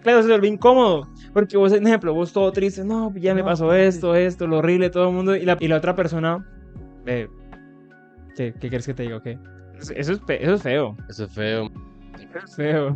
[0.02, 1.08] claro, se vuelve incómodo.
[1.34, 4.90] Porque vos, por ejemplo, vos todo triste, no, ya me pasó esto, esto, lo horrible,
[4.90, 5.36] todo el mundo.
[5.36, 6.46] Y la, y la otra persona,
[7.06, 7.28] eh,
[8.36, 9.22] ¿qué, qué quieres que te diga?
[9.22, 9.38] qué?
[9.80, 10.22] Eso es, eso es
[10.64, 10.98] feo.
[11.10, 11.70] Eso es feo.
[12.14, 12.96] Eso es feo.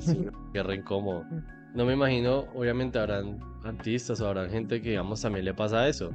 [0.54, 1.26] Qué re incómodo.
[1.74, 6.12] No me imagino, obviamente habrán artistas o habrán gente que, digamos, también le pasa eso.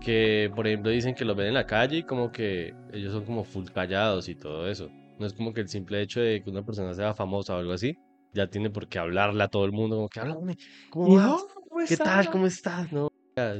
[0.00, 3.24] Que, por ejemplo, dicen que los ven en la calle y como que ellos son
[3.24, 4.88] como full callados y todo eso.
[5.18, 7.72] No es como que el simple hecho de que una persona sea famosa o algo
[7.72, 7.98] así,
[8.32, 10.56] ya tiene por qué hablarle a todo el mundo, como que háblame,
[10.90, 11.26] ¿cómo Y, vas?
[11.28, 12.20] "Oh, ¿cómo ¿Qué tal?
[12.20, 12.28] estás?".
[12.28, 12.92] ¿Cómo estás?
[12.92, 13.08] No,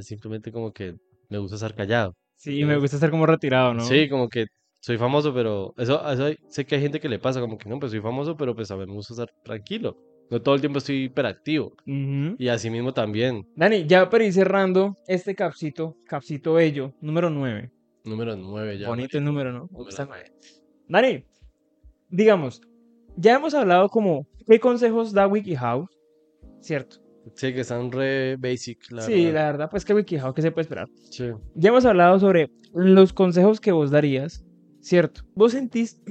[0.01, 0.95] simplemente como que
[1.29, 2.13] me gusta estar callado.
[2.35, 3.81] Sí, me gusta estar como retirado, ¿no?
[3.81, 4.45] Sí, como que
[4.81, 7.69] soy famoso, pero eso, eso hay- sé que hay gente que le pasa, como que
[7.69, 9.95] no, pues soy famoso, pero pues a mí me gusta estar tranquilo.
[10.29, 11.73] No todo el tiempo estoy hiperactivo.
[11.85, 17.69] Y así mismo también, Dani, ya para ir cerrando este capsito, capsito bello, número 9.
[18.05, 18.87] número 9 ya.
[18.87, 19.67] Bonito el número, ¿no?
[19.69, 20.07] Número.
[20.87, 21.23] Dani,
[22.09, 22.61] digamos,
[23.15, 25.87] ya hemos hablado como qué consejos da WikiHow,
[26.59, 26.97] ¿cierto?
[27.35, 29.33] Sí, que están re basic, la sí, verdad.
[29.33, 30.87] la verdad, pues que WikiHow, ¿qué se puede esperar?
[31.09, 31.25] Sí.
[31.55, 34.43] Ya hemos hablado sobre los consejos que vos darías,
[34.79, 35.21] ¿cierto?
[35.35, 36.01] ¿Vos sentís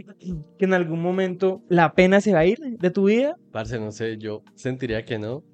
[0.58, 3.36] que en algún momento la pena se va a ir de tu vida?
[3.50, 5.44] Parce, no sé, yo sentiría que no.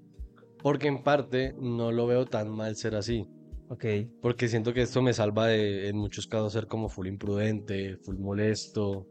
[0.62, 3.27] Porque en parte no lo veo tan mal ser así.
[3.69, 3.85] Ok.
[4.21, 8.19] Porque siento que esto me salva de, en muchos casos, ser como full imprudente, full
[8.19, 9.07] molesto,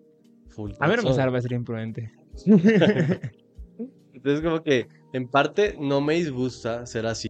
[0.50, 0.72] full...
[0.80, 2.12] A mí no me salva ser imprudente.
[4.16, 7.30] Entonces como que en parte no me disgusta ser así.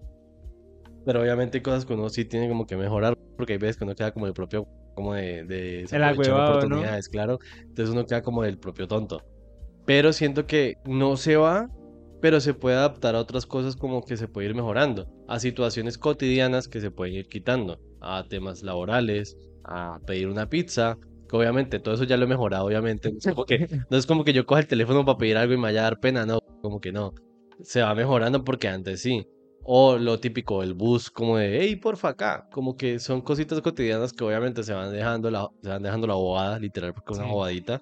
[1.06, 3.18] Pero obviamente hay cosas que uno sí tiene como que mejorar.
[3.38, 6.58] Porque hay veces que uno queda como el propio, como de, de desaprovechar agüevado, ¿no?
[6.58, 7.40] oportunidades, claro.
[7.62, 9.22] Entonces uno queda como del propio tonto.
[9.86, 11.70] Pero siento que no se va,
[12.22, 15.08] pero se puede adaptar a otras cosas como que se puede ir mejorando.
[15.28, 17.78] A situaciones cotidianas que se pueden ir quitando.
[18.02, 20.98] A temas laborales, a pedir una pizza.
[21.30, 23.12] Que obviamente todo eso ya lo he mejorado, obviamente.
[23.12, 25.54] No es como que, no es como que yo coja el teléfono para pedir algo
[25.54, 26.40] y me vaya a dar pena, no.
[26.66, 27.14] Como que no.
[27.62, 29.26] Se va mejorando porque antes sí.
[29.64, 32.48] O lo típico, el bus, como de, hey, porfa, acá.
[32.52, 36.14] Como que son cositas cotidianas que obviamente se van dejando la, se van dejando la
[36.16, 37.34] bobada, literal, porque es una Sí.
[37.34, 37.82] bobadita.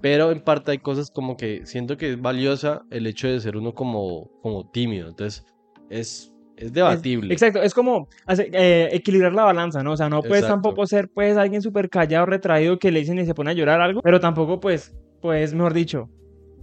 [0.00, 3.56] Pero en parte hay cosas como que siento que es valiosa el hecho de ser
[3.56, 5.08] uno como, como tímido.
[5.08, 5.44] Entonces,
[5.90, 7.32] es, es debatible.
[7.32, 9.92] Exacto, es como eh, equilibrar la balanza, ¿no?
[9.92, 10.54] O sea, no puedes Exacto.
[10.54, 13.80] tampoco ser pues alguien súper callado, retraído, que le dicen y se pone a llorar
[13.80, 16.08] algo, pero tampoco pues, pues, mejor dicho,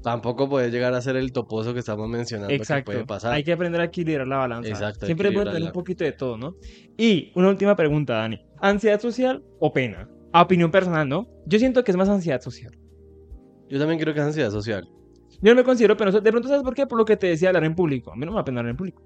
[0.02, 2.92] Tampoco puede llegar a ser el toposo que estamos mencionando exacto.
[2.92, 3.34] que puede pasar.
[3.34, 4.70] Hay que aprender a equilibrar la balanza.
[4.70, 5.70] Exacto, Siempre es bueno tener equilibrarla.
[5.70, 6.56] un poquito de todo, ¿no?
[6.98, 8.40] Y una última pregunta, Dani.
[8.62, 10.10] ¿Ansiedad social o pena?
[10.32, 11.28] A opinión personal, ¿no?
[11.46, 12.72] Yo siento que es más ansiedad social.
[13.68, 14.88] Yo también creo que es ansiedad social.
[15.42, 16.22] Yo no me considero penoso.
[16.22, 16.86] De pronto, ¿sabes por qué?
[16.88, 18.12] Por lo que te decía, hablar en público.
[18.12, 19.04] A mí no me da pena hablar en público.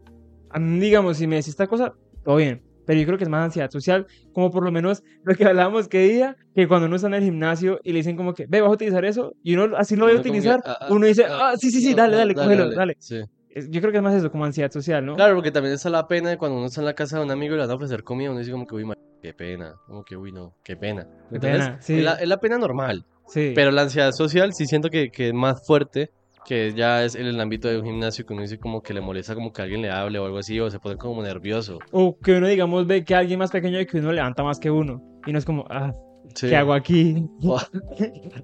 [0.49, 2.61] A mí, digamos, si me decís esta cosa, todo bien.
[2.85, 5.87] Pero yo creo que es más ansiedad social, como por lo menos lo que hablábamos
[5.87, 8.61] que día, que cuando uno está en el gimnasio y le dicen como que, ve,
[8.61, 10.87] vas a utilizar eso, y uno así lo va a como que, utilizar, ah, ah,
[10.89, 12.95] uno dice, ah, ah, sí, sí, sí, dale, no, dale, cógelo, dale.
[12.99, 13.21] Sí.
[13.49, 15.15] Es- Yo creo que es más eso, como ansiedad social, ¿no?
[15.15, 17.31] Claro, porque también está la pena de cuando uno está en la casa de un
[17.31, 19.75] amigo y le van a ofrecer comida, uno dice como que, uy, mar- qué pena,
[19.87, 21.07] como que, uy, no, qué pena.
[21.31, 21.97] Qué pena, sí.
[21.99, 23.53] es, la, es la pena normal, Sí.
[23.55, 26.09] pero la ansiedad social sí siento que, que es más fuerte,
[26.45, 29.01] que ya es en el ámbito de un gimnasio que uno dice como que le
[29.01, 31.79] molesta como que alguien le hable o algo así, o se pone como nervioso.
[31.91, 34.69] O que uno, digamos, ve que alguien más pequeño y que uno levanta más que
[34.71, 35.01] uno.
[35.25, 35.93] Y no es como, ah,
[36.35, 36.47] Sí.
[36.47, 37.27] ¿qué hago aquí?
[37.43, 37.59] O,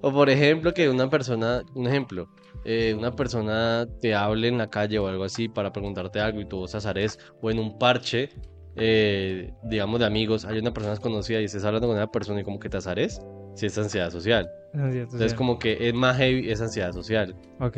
[0.02, 2.30] o por ejemplo, que una persona, un ejemplo,
[2.66, 6.46] eh, una persona te hable en la calle o algo así para preguntarte algo y
[6.46, 8.30] tú vos azarés o en un parche,
[8.76, 12.44] eh, digamos de amigos, hay una persona desconocida y estés hablando con una persona y
[12.44, 13.22] como que te azares,
[13.56, 14.50] si es ansiedad social.
[14.74, 15.38] Ansiedad Entonces social.
[15.38, 17.36] como que es más heavy esa ansiedad social.
[17.60, 17.78] Ok.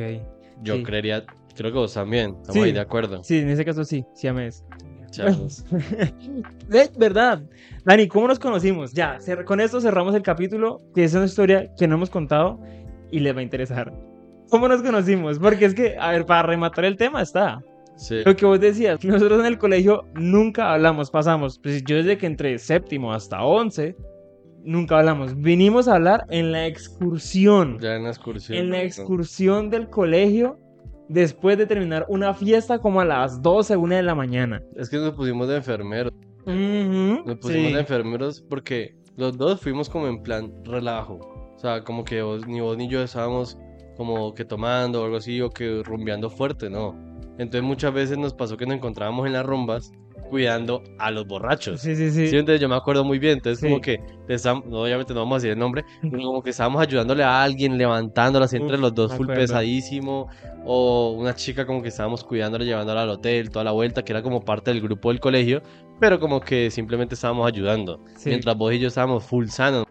[0.64, 0.84] Yo Sí.
[0.84, 2.60] creería, creo que vos también, estamos Sí.
[2.62, 3.24] ahí de acuerdo.
[3.24, 4.64] Sí, en ese caso sí, sí ames.
[5.12, 5.66] Chavos.
[6.72, 7.42] Es verdad.
[7.84, 8.94] Dani, ¿cómo nos conocimos?
[8.94, 12.60] Ya, con esto cerramos el capítulo, que es una historia que no hemos contado
[13.12, 13.92] y les va a interesar.
[14.50, 15.38] ¿Cómo nos conocimos?
[15.40, 17.62] Porque es que, a ver, para rematar el tema está.
[17.98, 18.22] Sí.
[18.26, 22.26] Lo que vos decías, nosotros en el colegio nunca hablamos, pasamos, pues yo desde que
[22.28, 23.96] entré séptimo hasta once,
[24.64, 25.40] nunca hablamos.
[25.42, 28.58] Vinimos a hablar en la excursión, Ya en la excursión.
[28.58, 30.60] en la excursión del colegio,
[31.10, 34.62] después de terminar una fiesta como a las 12, una de la mañana.
[34.76, 36.14] Es que nos pusimos de enfermeros.
[36.46, 37.74] Nos pusimos sí.
[37.74, 41.20] de enfermeros porque los dos fuimos como en plan relajo.
[41.56, 43.58] O sea, como que vos- ni vos ni yo estábamos
[43.98, 46.96] como que tomando o algo así o que rumbeando fuerte, no.
[47.38, 49.92] Entonces muchas veces nos pasó que nos encontrábamos en las rumbas
[50.32, 51.82] cuidando a los borrachos.
[51.82, 52.28] Sí, sí, sí.
[52.30, 53.68] Sí, entonces yo me acuerdo muy bien, entonces Sí.
[53.68, 54.00] como que
[54.72, 58.46] obviamente no vamos a decir el nombre, pero como que estábamos ayudándole a alguien, levantándola
[58.46, 59.42] así entre Uf, los dos full acuerdo.
[59.42, 60.28] pesadísimo,
[60.66, 64.24] o una chica como que estábamos cuidándola, llevándola al hotel, toda la vuelta, que era
[64.24, 65.62] como parte del grupo del colegio,
[66.00, 68.30] pero como que simplemente estábamos ayudando, Sí.
[68.30, 69.86] mientras vos y yo estábamos full sanos,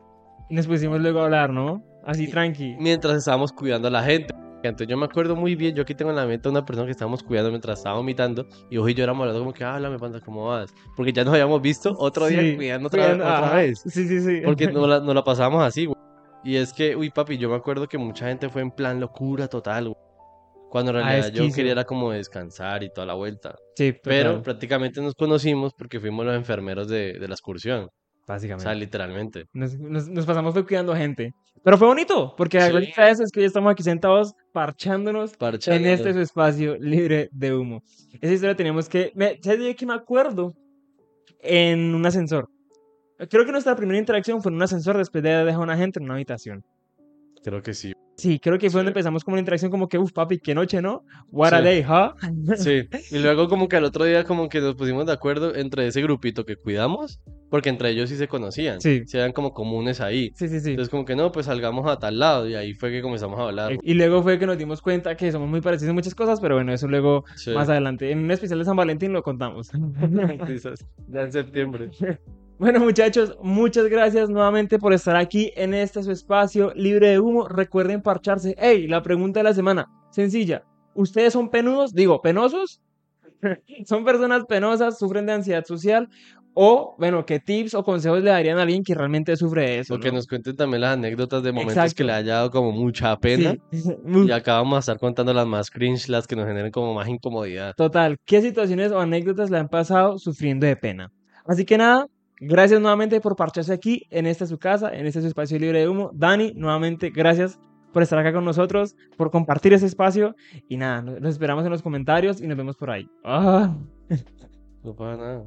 [0.48, 1.82] Y nos pusimos luego a hablar, ¿no?
[2.04, 2.74] Así tranqui.
[2.80, 4.34] mientras estábamos cuidando a la gente.
[4.68, 6.84] Entonces yo me acuerdo muy bien, yo aquí tengo en la mente a una persona
[6.86, 9.98] que estábamos cuidando mientras estaba vomitando y vos y yo éramos hablando como que, háblame,
[9.98, 10.74] panda, ¿cómo vas?
[10.96, 13.80] Porque ya nos habíamos visto otro día Sí, cuidando otra, cuidando- otra vez.
[13.86, 14.42] Sí, sí, sí.
[14.44, 15.96] Porque no la, no la pasamos así, güey.
[16.44, 19.48] Y es que, uy, papi, yo me acuerdo que mucha gente fue en plan locura
[19.48, 19.96] total, güey.
[20.70, 23.56] Cuando en Ah, realidad yo quería era como descansar y toda la vuelta.
[23.76, 27.88] Sí, Pero total, prácticamente nos conocimos porque fuimos los enfermeros de, de la excursión.
[28.30, 28.62] O básicamente.
[28.64, 29.46] sea, literalmente.
[29.52, 31.34] Nos, nos- nos pasamos cuidando gente.
[31.62, 32.72] Pero fue bonito, porque Sí.
[32.96, 35.86] la eso es que hoy estamos aquí sentados parchándonos Parchando.
[35.86, 37.82] en este espacio libre de humo.
[38.20, 39.12] Esa historia teníamos que...
[39.14, 40.54] Me, ¿Sabes qué me acuerdo?
[41.42, 42.48] En un ascensor.
[43.28, 45.76] Creo que nuestra primera interacción fue en un ascensor después de haber dejado a una
[45.76, 46.64] gente en una habitación.
[47.42, 47.92] Creo que sí.
[48.16, 48.98] Sí, creo que fue donde Sí.
[48.98, 51.04] empezamos como una interacción como que, uff, papi, qué noche, ¿no?
[51.30, 51.64] What a Sí.
[51.64, 52.12] day, huh?
[52.56, 52.88] Sí.
[53.10, 56.02] Y luego como que al otro día como que nos pusimos de acuerdo entre ese
[56.02, 57.18] grupito que cuidamos,
[57.48, 58.82] porque entre ellos sí se conocían.
[58.82, 59.04] Sí.
[59.06, 60.32] Se eran como comunes ahí.
[60.34, 60.70] Sí, sí, sí.
[60.72, 63.44] Entonces como que no, pues salgamos a tal lado y ahí fue que comenzamos a
[63.44, 63.78] hablar.
[63.82, 66.56] Y luego fue que nos dimos cuenta que somos muy parecidos en muchas cosas, pero
[66.56, 67.52] bueno, eso luego Sí.
[67.52, 68.10] más adelante.
[68.10, 69.70] En un especial de San Valentín lo contamos.
[70.46, 70.84] Quizás.
[71.08, 71.88] Ya en septiembre.
[72.60, 77.48] Bueno, muchachos, muchas gracias nuevamente por estar aquí en este su espacio libre de humo.
[77.48, 78.54] Recuerden parcharse.
[78.58, 80.62] Hey, la pregunta de la semana, sencilla.
[80.92, 81.94] ¿Ustedes son penudos?
[81.94, 82.82] Digo, ¿penosos?
[83.86, 84.98] ¿Son personas penosas?
[84.98, 86.10] ¿Sufren de ansiedad social?
[86.52, 89.94] O, bueno, ¿qué tips o consejos le darían a alguien que realmente sufre de eso?
[89.94, 90.16] O que no?
[90.16, 91.94] nos cuenten también las anécdotas de momentos Exacto.
[91.96, 93.56] que le haya dado como mucha pena.
[93.72, 93.90] Sí.
[94.28, 97.08] Y acá vamos a estar contando las más cringe, las que nos generen como más
[97.08, 97.72] incomodidad.
[97.74, 101.10] Total, ¿qué situaciones o anécdotas le han pasado sufriendo de pena?
[101.46, 102.06] Así que nada,
[102.40, 105.88] gracias nuevamente por parcharse aquí, en esta su casa, en este su espacio libre de
[105.88, 106.10] humo.
[106.14, 107.58] Dani, nuevamente, gracias
[107.92, 110.34] por estar acá con nosotros, por compartir ese espacio.
[110.68, 113.08] Y nada, nos esperamos en los comentarios y nos vemos por ahí.
[113.24, 113.76] Ah,
[114.82, 115.44] No pasa nada.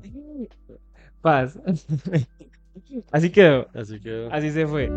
[1.21, 1.59] paz.
[3.11, 4.27] Así quedó, Así que...
[4.31, 4.89] así se fue.